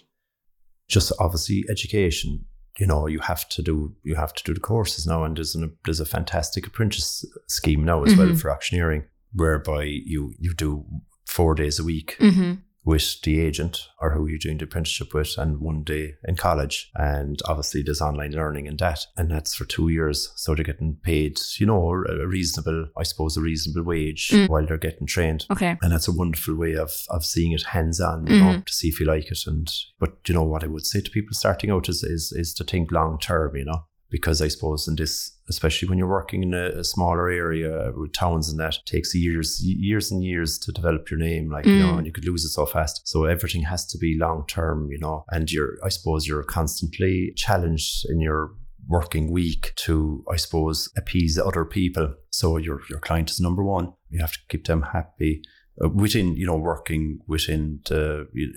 just 0.95 1.11
obviously 1.19 1.63
education. 1.69 2.45
You 2.79 2.87
know, 2.87 3.05
you 3.07 3.19
have 3.19 3.43
to 3.49 3.61
do 3.61 3.75
you 4.09 4.15
have 4.15 4.33
to 4.37 4.43
do 4.47 4.53
the 4.53 4.59
courses 4.71 5.05
now, 5.05 5.23
and 5.25 5.35
there's 5.37 5.53
an, 5.55 5.77
there's 5.85 5.99
a 5.99 6.05
fantastic 6.17 6.65
apprentice 6.67 7.09
scheme 7.47 7.83
now 7.91 8.03
as 8.05 8.15
well 8.17 8.27
Mhm. 8.29 8.39
for 8.41 8.49
auctioneering, 8.55 9.03
whereby 9.33 9.83
you 9.83 10.33
you 10.39 10.53
do 10.53 10.85
four 11.25 11.55
days 11.55 11.79
a 11.79 11.83
week 11.83 12.17
Mm-hmm. 12.19 12.53
with 12.83 13.21
the 13.21 13.39
agent 13.39 13.87
or 14.01 14.11
who 14.11 14.25
you're 14.27 14.39
doing 14.39 14.57
the 14.57 14.63
apprenticeship 14.65 15.13
with, 15.13 15.37
and 15.37 15.59
one 15.61 15.83
day 15.83 16.15
in 16.27 16.35
college. 16.35 16.89
And 16.95 17.39
obviously, 17.45 17.83
there's 17.83 18.01
online 18.01 18.31
learning 18.31 18.65
in 18.65 18.77
that, 18.77 19.05
and 19.15 19.29
that's 19.29 19.53
for 19.53 19.65
two 19.65 19.89
years. 19.89 20.33
So 20.35 20.55
they're 20.55 20.63
getting 20.65 20.97
paid, 21.03 21.39
you 21.59 21.67
know, 21.67 21.91
a 21.91 22.27
reasonable, 22.27 22.87
I 22.97 23.03
suppose, 23.03 23.37
a 23.37 23.41
reasonable 23.41 23.83
wage 23.87 24.29
Mm. 24.29 24.49
while 24.49 24.65
they're 24.65 24.77
getting 24.89 25.05
trained. 25.07 25.45
Okay. 25.51 25.77
And 25.81 25.91
that's 25.91 26.07
a 26.07 26.11
wonderful 26.11 26.55
way 26.55 26.73
of 26.75 26.91
of 27.09 27.23
seeing 27.23 27.51
it 27.53 27.63
hands 27.67 28.01
on, 28.01 28.25
you 28.27 28.39
know, 28.39 28.53
Mhm. 28.55 28.65
to 28.65 28.73
see 28.73 28.87
if 28.89 28.99
you 28.99 29.05
like 29.05 29.31
it. 29.31 29.39
And 29.45 29.67
but 29.99 30.17
you 30.27 30.33
know 30.33 30.43
what 30.43 30.63
I 30.63 30.67
would 30.67 30.85
say 30.87 31.01
to 31.01 31.11
people 31.11 31.33
starting 31.35 31.69
out 31.71 31.87
is 31.87 32.03
is 32.03 32.33
is 32.35 32.53
to 32.55 32.63
think 32.63 32.91
long 32.91 33.19
term, 33.19 33.55
you 33.55 33.65
know, 33.65 33.85
because 34.11 34.41
I 34.45 34.49
suppose 34.49 34.87
in 34.89 34.95
this, 34.97 35.31
especially 35.49 35.87
when 35.89 35.97
you're 35.97 36.15
working 36.19 36.43
in 36.43 36.53
a, 36.53 36.67
a 36.79 36.83
smaller 36.83 37.29
area 37.29 37.91
with 37.95 38.13
towns 38.13 38.49
and 38.49 38.59
that, 38.59 38.75
takes 38.85 39.15
years 39.15 39.49
years 39.63 40.11
and 40.11 40.23
years 40.23 40.59
to 40.59 40.71
develop 40.71 41.09
your 41.09 41.19
name, 41.19 41.45
like 41.55 41.65
you 41.65 41.79
know, 41.79 41.93
Mm. 41.93 41.97
and 41.99 42.05
you 42.07 42.13
could 42.13 42.25
lose 42.31 42.43
it 42.45 42.49
so 42.49 42.65
fast. 42.65 42.95
So 43.11 43.17
everything 43.25 43.63
has 43.63 43.85
to 43.91 43.97
be 43.97 44.17
long 44.25 44.39
term, 44.47 44.77
you 44.91 44.99
know, 44.99 45.23
and 45.33 45.49
you're 45.51 45.73
I 45.87 45.89
suppose 45.89 46.27
you're 46.27 46.43
constantly 46.59 47.33
challenged 47.35 48.05
in 48.11 48.19
your 48.19 48.41
working 48.87 49.31
week 49.31 49.73
to, 49.85 50.23
I 50.35 50.37
suppose, 50.37 50.89
appease 50.97 51.37
other 51.39 51.65
people. 51.65 52.07
So 52.31 52.57
your 52.57 52.81
your 52.89 52.99
client 52.99 53.29
is 53.31 53.39
number 53.39 53.63
one. 53.63 53.93
You 54.09 54.19
have 54.19 54.33
to 54.33 54.39
keep 54.49 54.65
them 54.65 54.81
happy 54.93 55.41
uh, 55.83 55.89
within, 55.89 56.35
you 56.35 56.45
know, 56.45 56.57
working 56.57 57.19
within 57.27 57.79
the, 57.89 58.27
you, 58.33 58.51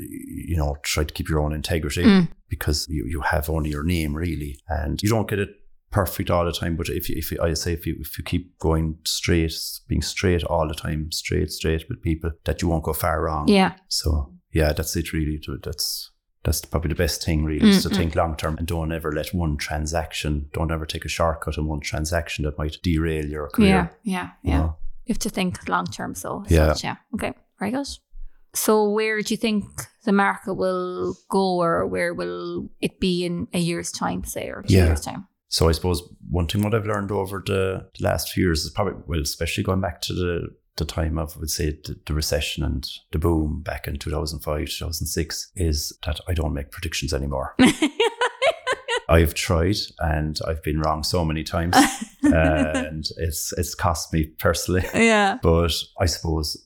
you 0.50 0.56
know, 0.56 0.76
try 0.82 1.04
to 1.04 1.14
keep 1.14 1.28
your 1.28 1.40
own 1.44 1.52
integrity 1.54 2.02
Mm. 2.04 2.28
Because 2.56 2.86
you, 2.88 3.04
you 3.06 3.20
have 3.20 3.48
only 3.50 3.70
your 3.70 3.82
name 3.84 4.14
really, 4.14 4.58
and 4.68 5.02
you 5.02 5.08
don't 5.08 5.28
get 5.28 5.38
it 5.38 5.50
perfect 5.90 6.30
all 6.30 6.44
the 6.44 6.52
time. 6.52 6.76
But 6.76 6.88
if 6.88 7.08
you, 7.08 7.16
if 7.16 7.30
you, 7.30 7.38
I 7.40 7.54
say 7.54 7.72
if 7.72 7.86
you 7.86 7.96
if 8.00 8.18
you 8.18 8.24
keep 8.24 8.58
going 8.58 8.98
straight, 9.04 9.54
being 9.88 10.02
straight 10.02 10.44
all 10.44 10.66
the 10.68 10.74
time, 10.74 11.12
straight 11.12 11.50
straight 11.50 11.88
with 11.88 12.02
people, 12.02 12.30
that 12.44 12.62
you 12.62 12.68
won't 12.68 12.84
go 12.84 12.92
far 12.92 13.22
wrong. 13.22 13.48
Yeah. 13.48 13.74
So 13.88 14.32
yeah, 14.52 14.72
that's 14.72 14.96
it. 14.96 15.12
Really, 15.12 15.40
that's 15.62 16.10
that's 16.44 16.64
probably 16.64 16.90
the 16.90 16.94
best 16.94 17.24
thing. 17.24 17.44
Really, 17.44 17.68
is 17.68 17.82
to 17.84 17.88
think 17.88 18.14
long 18.14 18.36
term 18.36 18.56
and 18.58 18.66
don't 18.66 18.92
ever 18.92 19.12
let 19.12 19.32
one 19.34 19.56
transaction, 19.56 20.50
don't 20.52 20.72
ever 20.72 20.86
take 20.86 21.04
a 21.04 21.08
shortcut 21.08 21.56
in 21.56 21.66
one 21.66 21.80
transaction 21.80 22.44
that 22.44 22.58
might 22.58 22.76
derail 22.82 23.26
your 23.26 23.48
career. 23.48 23.68
Yeah, 23.68 23.88
yeah, 24.12 24.30
you 24.42 24.50
yeah. 24.50 24.58
know? 24.58 24.76
You 25.06 25.12
have 25.12 25.18
to 25.20 25.30
think 25.30 25.68
long 25.68 25.86
term. 25.86 26.14
So, 26.14 26.44
Yeah. 26.48 26.72
such, 26.72 26.84
yeah. 26.84 26.96
Okay, 27.14 27.34
very 27.58 27.70
good. 27.70 27.88
So, 28.54 28.88
where 28.88 29.20
do 29.22 29.34
you 29.34 29.38
think 29.38 29.64
the 30.04 30.12
market 30.12 30.54
will 30.54 31.16
go, 31.28 31.60
or 31.62 31.86
where 31.86 32.14
will 32.14 32.68
it 32.80 33.00
be 33.00 33.24
in 33.24 33.48
a 33.52 33.58
year's 33.58 33.90
time, 33.90 34.24
say, 34.24 34.48
or 34.48 34.62
two 34.62 34.74
Yeah. 34.74 34.86
years' 34.86 35.00
time? 35.00 35.26
So 35.48 35.68
I 35.68 35.72
suppose 35.72 36.02
one 36.30 36.46
thing 36.48 36.62
what 36.62 36.74
I've 36.74 36.86
learned 36.86 37.12
over 37.12 37.40
the, 37.44 37.86
the 37.96 38.04
last 38.04 38.30
few 38.32 38.44
years 38.44 38.64
is 38.64 38.70
probably 38.70 38.94
well, 39.06 39.20
especially 39.20 39.62
going 39.64 39.80
back 39.80 40.00
to 40.02 40.12
the 40.12 40.48
the 40.76 40.84
time 40.84 41.18
of, 41.18 41.36
I 41.36 41.40
would 41.40 41.50
say, 41.50 41.78
the, 41.84 41.96
the 42.06 42.14
recession 42.14 42.64
and 42.64 42.84
the 43.12 43.18
boom 43.20 43.62
back 43.62 43.86
in 43.86 43.96
2005, 43.96 44.66
2006, 44.66 45.52
is 45.54 45.96
that 46.04 46.18
I 46.26 46.34
don't 46.34 46.52
make 46.52 46.72
predictions 46.72 47.14
anymore. 47.14 47.54
I've 49.08 49.34
tried 49.34 49.76
and 50.00 50.38
I've 50.48 50.62
been 50.64 50.80
wrong 50.80 51.04
so 51.04 51.24
many 51.24 51.44
times, 51.44 51.76
and 52.22 53.06
it's 53.18 53.52
it's 53.56 53.74
cost 53.74 54.12
me 54.12 54.24
personally. 54.38 54.82
yeah. 54.94 55.38
But 55.42 55.72
I 56.00 56.06
suppose 56.06 56.56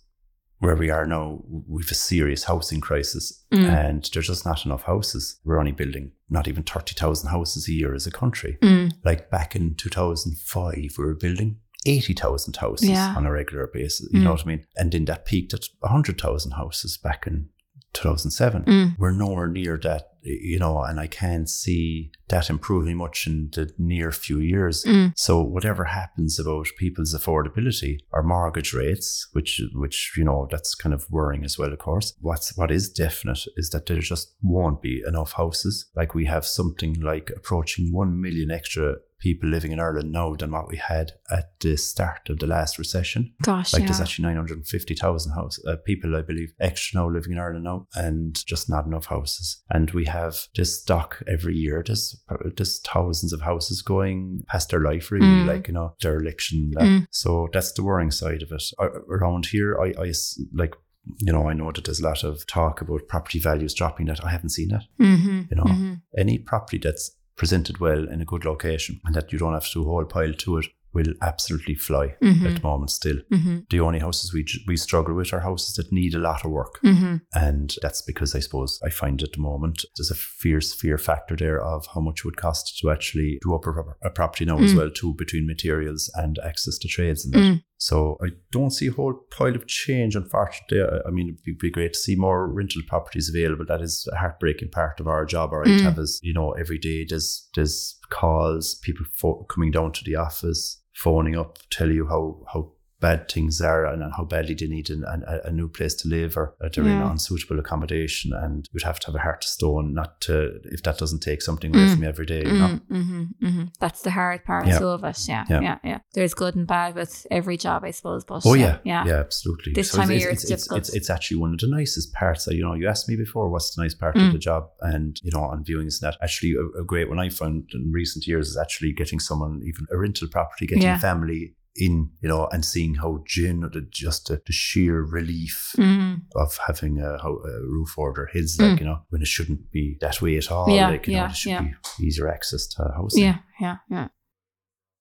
where 0.58 0.76
we 0.76 0.90
are 0.90 1.06
now, 1.06 1.42
we've 1.66 1.90
a 1.90 1.94
serious 1.94 2.44
housing 2.44 2.80
crisis, 2.80 3.44
Mm. 3.52 3.64
and 3.68 4.10
there's 4.12 4.26
just 4.26 4.44
not 4.44 4.64
enough 4.66 4.82
houses. 4.82 5.38
We're 5.44 5.58
only 5.60 5.72
building 5.72 6.12
not 6.28 6.48
even 6.48 6.62
thirty 6.64 6.94
thousand 6.94 7.30
houses 7.30 7.68
a 7.68 7.72
year 7.72 7.94
as 7.94 8.06
a 8.06 8.10
country. 8.10 8.58
Mm. 8.62 8.92
Like 9.04 9.30
back 9.30 9.54
in 9.56 9.74
two 9.76 9.88
thousand 9.90 10.36
five, 10.38 10.90
we 10.98 11.04
were 11.04 11.14
building. 11.14 11.58
80,000 11.86 12.56
houses 12.56 12.88
Yeah. 12.90 13.14
on 13.16 13.24
a 13.24 13.30
regular 13.30 13.68
basis, 13.72 14.08
you 14.12 14.18
Mm. 14.20 14.24
know 14.24 14.32
what 14.32 14.42
I 14.42 14.46
mean? 14.46 14.64
And 14.76 14.90
then 14.92 15.04
that 15.06 15.24
peaked 15.24 15.54
at 15.54 15.64
100,000 15.80 16.50
houses 16.52 16.98
back 16.98 17.24
in 17.26 17.48
2007 17.94 18.64
Mm. 18.64 18.98
we're 18.98 19.12
nowhere 19.12 19.46
near 19.48 19.78
that, 19.84 20.08
you 20.22 20.58
know, 20.58 20.82
and 20.82 20.98
I 21.00 21.06
can't 21.06 21.48
see 21.48 22.10
that 22.28 22.50
improving 22.50 22.96
much 22.96 23.26
in 23.26 23.50
the 23.54 23.70
near 23.78 24.12
few 24.12 24.38
years. 24.38 24.84
Mm. 24.84 25.12
So 25.16 25.42
whatever 25.42 25.84
happens 25.84 26.38
about 26.38 26.68
people's 26.76 27.14
affordability 27.14 27.98
or 28.12 28.22
mortgage 28.22 28.72
rates, 28.74 29.28
which 29.32 29.60
which 29.74 30.12
you 30.16 30.24
know 30.24 30.48
that's 30.50 30.74
kind 30.74 30.94
of 30.94 31.10
worrying 31.10 31.44
as 31.44 31.58
well, 31.58 31.72
of 31.72 31.78
course. 31.78 32.14
What's 32.20 32.56
what 32.56 32.70
is 32.70 32.90
definite 32.90 33.40
is 33.56 33.70
that 33.70 33.86
there 33.86 33.98
just 33.98 34.34
won't 34.42 34.82
be 34.82 35.02
enough 35.06 35.32
houses. 35.32 35.90
Like 35.94 36.14
we 36.14 36.26
have 36.26 36.46
something 36.46 37.00
like 37.00 37.30
approaching 37.36 37.92
one 37.92 38.20
million 38.20 38.50
extra 38.50 38.96
people 39.18 39.48
living 39.48 39.72
in 39.72 39.80
Ireland 39.80 40.12
now 40.12 40.34
than 40.34 40.52
what 40.52 40.68
we 40.68 40.76
had 40.76 41.12
at 41.30 41.58
the 41.60 41.76
start 41.76 42.28
of 42.28 42.38
the 42.38 42.46
last 42.46 42.78
recession. 42.78 43.32
Gosh, 43.42 43.72
Like 43.72 43.80
yeah. 43.80 43.86
there's 43.86 44.00
actually 44.00 44.24
950,000 44.26 45.32
house 45.32 45.58
uh, 45.66 45.76
people, 45.84 46.16
I 46.16 46.22
believe, 46.22 46.52
extra 46.60 47.00
now 47.00 47.08
living 47.08 47.32
in 47.32 47.38
Ireland 47.38 47.64
now, 47.64 47.86
and 47.94 48.34
just 48.46 48.70
not 48.70 48.86
enough 48.86 49.06
houses. 49.06 49.62
And 49.70 49.90
we 49.90 50.06
have 50.06 50.46
this 50.54 50.80
stock 50.80 51.22
every 51.26 51.56
year. 51.56 51.82
There's 51.84 52.17
there's 52.56 52.80
thousands 52.80 53.32
of 53.32 53.40
houses 53.40 53.82
going 53.82 54.44
past 54.48 54.70
their 54.70 54.80
life, 54.80 55.10
really, 55.10 55.26
Mm. 55.26 55.46
like 55.46 55.68
you 55.68 55.74
know 55.74 55.94
dereliction. 56.00 56.72
Mm. 56.76 57.06
So 57.10 57.48
that's 57.52 57.72
the 57.72 57.82
worrying 57.82 58.10
side 58.10 58.42
of 58.42 58.52
it. 58.52 58.62
Around 59.08 59.46
here, 59.46 59.78
I, 59.80 59.92
I 60.00 60.12
like. 60.52 60.74
You 61.20 61.32
know, 61.32 61.48
I 61.48 61.54
know 61.54 61.72
that 61.72 61.84
there's 61.86 62.00
a 62.00 62.04
lot 62.04 62.22
of 62.22 62.46
talk 62.46 62.82
about 62.82 63.08
property 63.08 63.38
values 63.38 63.72
dropping. 63.72 64.06
That 64.06 64.22
I 64.22 64.28
haven't 64.30 64.50
seen 64.50 64.68
that. 64.68 64.84
mm-hmm. 65.00 65.42
You 65.50 65.56
know, 65.56 65.62
mm-hmm. 65.64 65.94
Any 66.18 66.38
property 66.38 66.76
that's 66.76 67.16
presented 67.34 67.78
well 67.78 68.06
in 68.08 68.20
a 68.20 68.24
good 68.26 68.44
location 68.44 69.00
and 69.06 69.14
that 69.14 69.32
you 69.32 69.38
don't 69.38 69.54
have 69.54 69.64
to 69.64 69.72
do 69.72 69.82
a 69.82 69.84
whole 69.84 70.04
pile 70.04 70.34
to 70.34 70.58
it 70.58 70.66
will 70.92 71.12
absolutely 71.22 71.74
fly 71.74 72.14
Mm-hmm. 72.22 72.46
at 72.46 72.54
the 72.56 72.62
moment. 72.62 72.90
Still, 72.90 73.18
Mm-hmm. 73.32 73.58
the 73.70 73.80
only 73.80 73.98
houses 73.98 74.32
we 74.32 74.44
we 74.66 74.76
struggle 74.76 75.14
with 75.14 75.32
are 75.32 75.40
houses 75.40 75.74
that 75.74 75.92
need 75.92 76.14
a 76.14 76.18
lot 76.18 76.44
of 76.44 76.50
work, 76.50 76.80
Mm-hmm. 76.84 77.16
and 77.34 77.74
that's 77.82 78.02
because 78.02 78.34
I 78.34 78.40
suppose 78.40 78.80
I 78.84 78.90
find 78.90 79.22
at 79.22 79.32
the 79.32 79.40
moment 79.40 79.84
there's 79.96 80.10
a 80.10 80.14
fierce 80.14 80.72
fear 80.74 80.98
factor 80.98 81.36
there 81.36 81.60
of 81.62 81.86
how 81.94 82.00
much 82.00 82.20
it 82.20 82.24
would 82.24 82.36
cost 82.36 82.78
to 82.78 82.90
actually 82.90 83.38
do 83.42 83.54
up 83.54 83.66
a, 83.66 84.06
a 84.06 84.10
property 84.10 84.44
now 84.44 84.58
as 84.58 84.72
Mm. 84.72 84.76
well 84.78 84.90
too 84.90 85.14
between 85.14 85.46
materials 85.46 86.10
and 86.14 86.38
access 86.44 86.78
to 86.78 86.88
trades 86.88 87.24
and 87.24 87.34
that. 87.34 87.62
So 87.80 88.18
I 88.20 88.28
don't 88.50 88.72
see 88.72 88.88
a 88.88 88.92
whole 88.92 89.14
pile 89.30 89.54
of 89.54 89.66
change. 89.68 90.16
Unfortunately, 90.16 90.80
I- 90.82 91.08
I 91.08 91.10
mean 91.12 91.38
it'd 91.46 91.58
be 91.58 91.70
great 91.70 91.92
to 91.94 91.98
see 91.98 92.16
more 92.16 92.48
rental 92.52 92.82
properties 92.88 93.28
available. 93.28 93.64
That 93.68 93.80
is 93.82 94.06
a 94.12 94.16
heartbreaking 94.16 94.70
part 94.70 94.98
of 95.00 95.06
our 95.06 95.24
job. 95.24 95.52
Or 95.52 95.64
Mm. 95.64 95.80
have 95.82 95.98
is 95.98 96.18
you 96.22 96.34
know 96.34 96.52
every 96.52 96.78
day 96.78 97.04
there's 97.08 97.48
there's 97.54 97.98
calls, 98.10 98.74
people 98.82 99.06
fo- 99.14 99.44
coming 99.44 99.70
down 99.70 99.92
to 99.92 100.04
the 100.04 100.16
office, 100.16 100.82
phoning 100.94 101.36
up, 101.36 101.58
tell 101.70 101.90
you 101.90 102.06
how 102.08 102.42
how 102.52 102.72
bad 103.00 103.30
things 103.30 103.60
are 103.60 103.86
and 103.86 104.02
how 104.16 104.24
badly 104.24 104.54
they 104.54 104.66
need 104.66 104.90
an, 104.90 105.04
an, 105.06 105.22
a 105.44 105.50
new 105.52 105.68
place 105.68 105.94
to 105.94 106.08
live 106.08 106.36
or 106.36 106.54
that 106.60 106.72
they're 106.74 106.88
in 106.88 107.00
unsuitable 107.00 107.58
accommodation 107.58 108.32
and 108.32 108.68
you'd 108.72 108.82
have 108.82 108.98
to 109.00 109.06
have 109.06 109.14
a 109.14 109.18
heart 109.20 109.44
of 109.44 109.48
stone 109.48 109.94
not 109.94 110.20
to 110.20 110.60
if 110.64 110.82
that 110.82 110.98
doesn't 110.98 111.20
take 111.20 111.40
something 111.42 111.70
away 111.74 111.84
Mm. 111.86 111.92
from 111.94 112.02
you 112.02 112.08
every 112.08 112.26
day 112.26 112.42
you 112.44 112.52
know 112.58 112.80
Mm, 112.90 113.04
hmm 113.06 113.22
hmm 113.46 113.64
That's 113.80 114.02
the 114.02 114.10
hard 114.10 114.44
part 114.44 114.66
Yeah. 114.66 114.78
of 114.82 115.04
it. 115.04 115.28
Yeah, 115.28 115.44
Yeah. 115.48 115.60
yeah, 115.60 115.78
yeah, 115.84 115.98
There's 116.14 116.34
good 116.34 116.54
and 116.56 116.66
bad 116.66 116.94
with 116.94 117.26
every 117.30 117.56
job, 117.56 117.84
I 117.84 117.92
suppose. 117.92 118.24
But 118.24 118.44
Oh 118.44 118.54
yeah, 118.54 118.78
yeah, 118.84 119.04
yeah. 119.06 119.20
absolutely. 119.20 119.72
This 119.72 119.90
time 119.92 120.10
of 120.10 120.16
year 120.16 120.30
it's, 120.30 120.42
it's 120.44 120.50
it's, 120.52 120.62
difficult. 120.64 120.78
it's, 120.78 120.94
it's 120.94 121.10
actually 121.10 121.38
one 121.38 121.52
of 121.54 121.58
the 121.60 121.68
nicest 121.68 122.12
parts. 122.12 122.46
You 122.48 122.62
know, 122.62 122.74
you 122.74 122.88
asked 122.88 123.08
me 123.08 123.16
before, 123.16 123.48
what's 123.48 123.74
the 123.74 123.82
nice 123.82 123.94
part 123.94 124.16
Mm. 124.16 124.26
of 124.26 124.32
the 124.32 124.38
job, 124.38 124.70
and 124.80 125.20
you 125.22 125.30
know, 125.34 125.42
on 125.42 125.64
viewings 125.64 125.94
and 126.02 126.12
that. 126.12 126.16
Actually, 126.22 126.54
a, 126.54 126.80
a 126.80 126.84
great 126.84 127.08
one 127.08 127.18
I 127.18 127.28
found 127.28 127.70
in 127.72 127.92
recent 127.92 128.26
years 128.26 128.48
is 128.48 128.56
actually 128.56 128.92
getting 128.92 129.20
someone, 129.20 129.62
even 129.64 129.86
a 129.90 129.96
rental 129.96 130.28
property, 130.28 130.66
getting 130.66 130.82
Yeah. 130.82 130.96
a 130.96 130.98
family 130.98 131.54
in, 131.76 132.10
you 132.20 132.28
know, 132.28 132.46
and 132.48 132.64
seeing 132.64 132.94
how 132.96 133.22
genuine, 133.26 133.88
just 133.90 134.26
the, 134.28 134.40
the 134.46 134.52
sheer 134.52 135.02
relief 135.02 135.72
Mm. 135.76 136.22
of 136.34 136.58
having 136.66 136.98
a, 137.00 137.14
a 137.14 137.62
roof 137.62 137.94
over 137.98 138.12
their 138.14 138.26
heads, 138.26 138.58
like 138.60 138.76
Mm. 138.76 138.80
you 138.80 138.86
know, 138.86 138.98
when 139.10 139.22
it 139.22 139.28
shouldn't 139.28 139.70
be 139.70 139.96
that 140.00 140.20
way 140.20 140.36
at 140.36 140.50
all. 140.50 140.68
Yeah, 140.70 140.88
like 140.88 141.06
you 141.06 141.12
know, 141.14 141.18
yeah, 141.20 141.26
there 141.26 141.34
should 141.34 141.50
yeah. 141.50 141.62
be 141.98 142.06
easier 142.06 142.28
access 142.28 142.66
to 142.68 142.92
housing. 142.96 143.22
Yeah, 143.22 143.38
yeah, 143.60 143.76
yeah. 143.90 144.08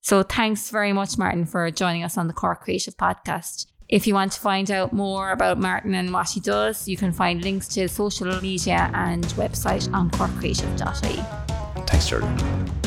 So 0.02 0.24
thanks 0.24 0.70
very 0.70 0.94
much, 0.94 1.18
Martin, 1.18 1.46
for 1.46 1.70
joining 1.72 2.04
us 2.04 2.18
on 2.18 2.28
the 2.28 2.34
Cork 2.34 2.62
Creative 2.62 2.96
Podcast. 2.96 3.66
If 3.90 4.06
you 4.06 4.14
want 4.14 4.34
to 4.34 4.40
find 4.40 4.70
out 4.70 4.92
more 4.94 5.32
about 5.32 5.58
Martin 5.58 5.96
and 5.96 6.12
what 6.14 6.30
he 6.30 6.40
does, 6.40 6.88
you 6.88 6.98
can 6.98 7.12
find 7.12 7.42
links 7.42 7.68
to 7.70 7.82
his 7.82 7.92
social 7.94 8.40
media 8.42 8.92
and 8.94 9.24
website 9.36 9.92
on 9.94 10.10
corkcreative.ie. 10.12 11.84
Thanks, 11.88 12.08
Charlie. 12.10 12.87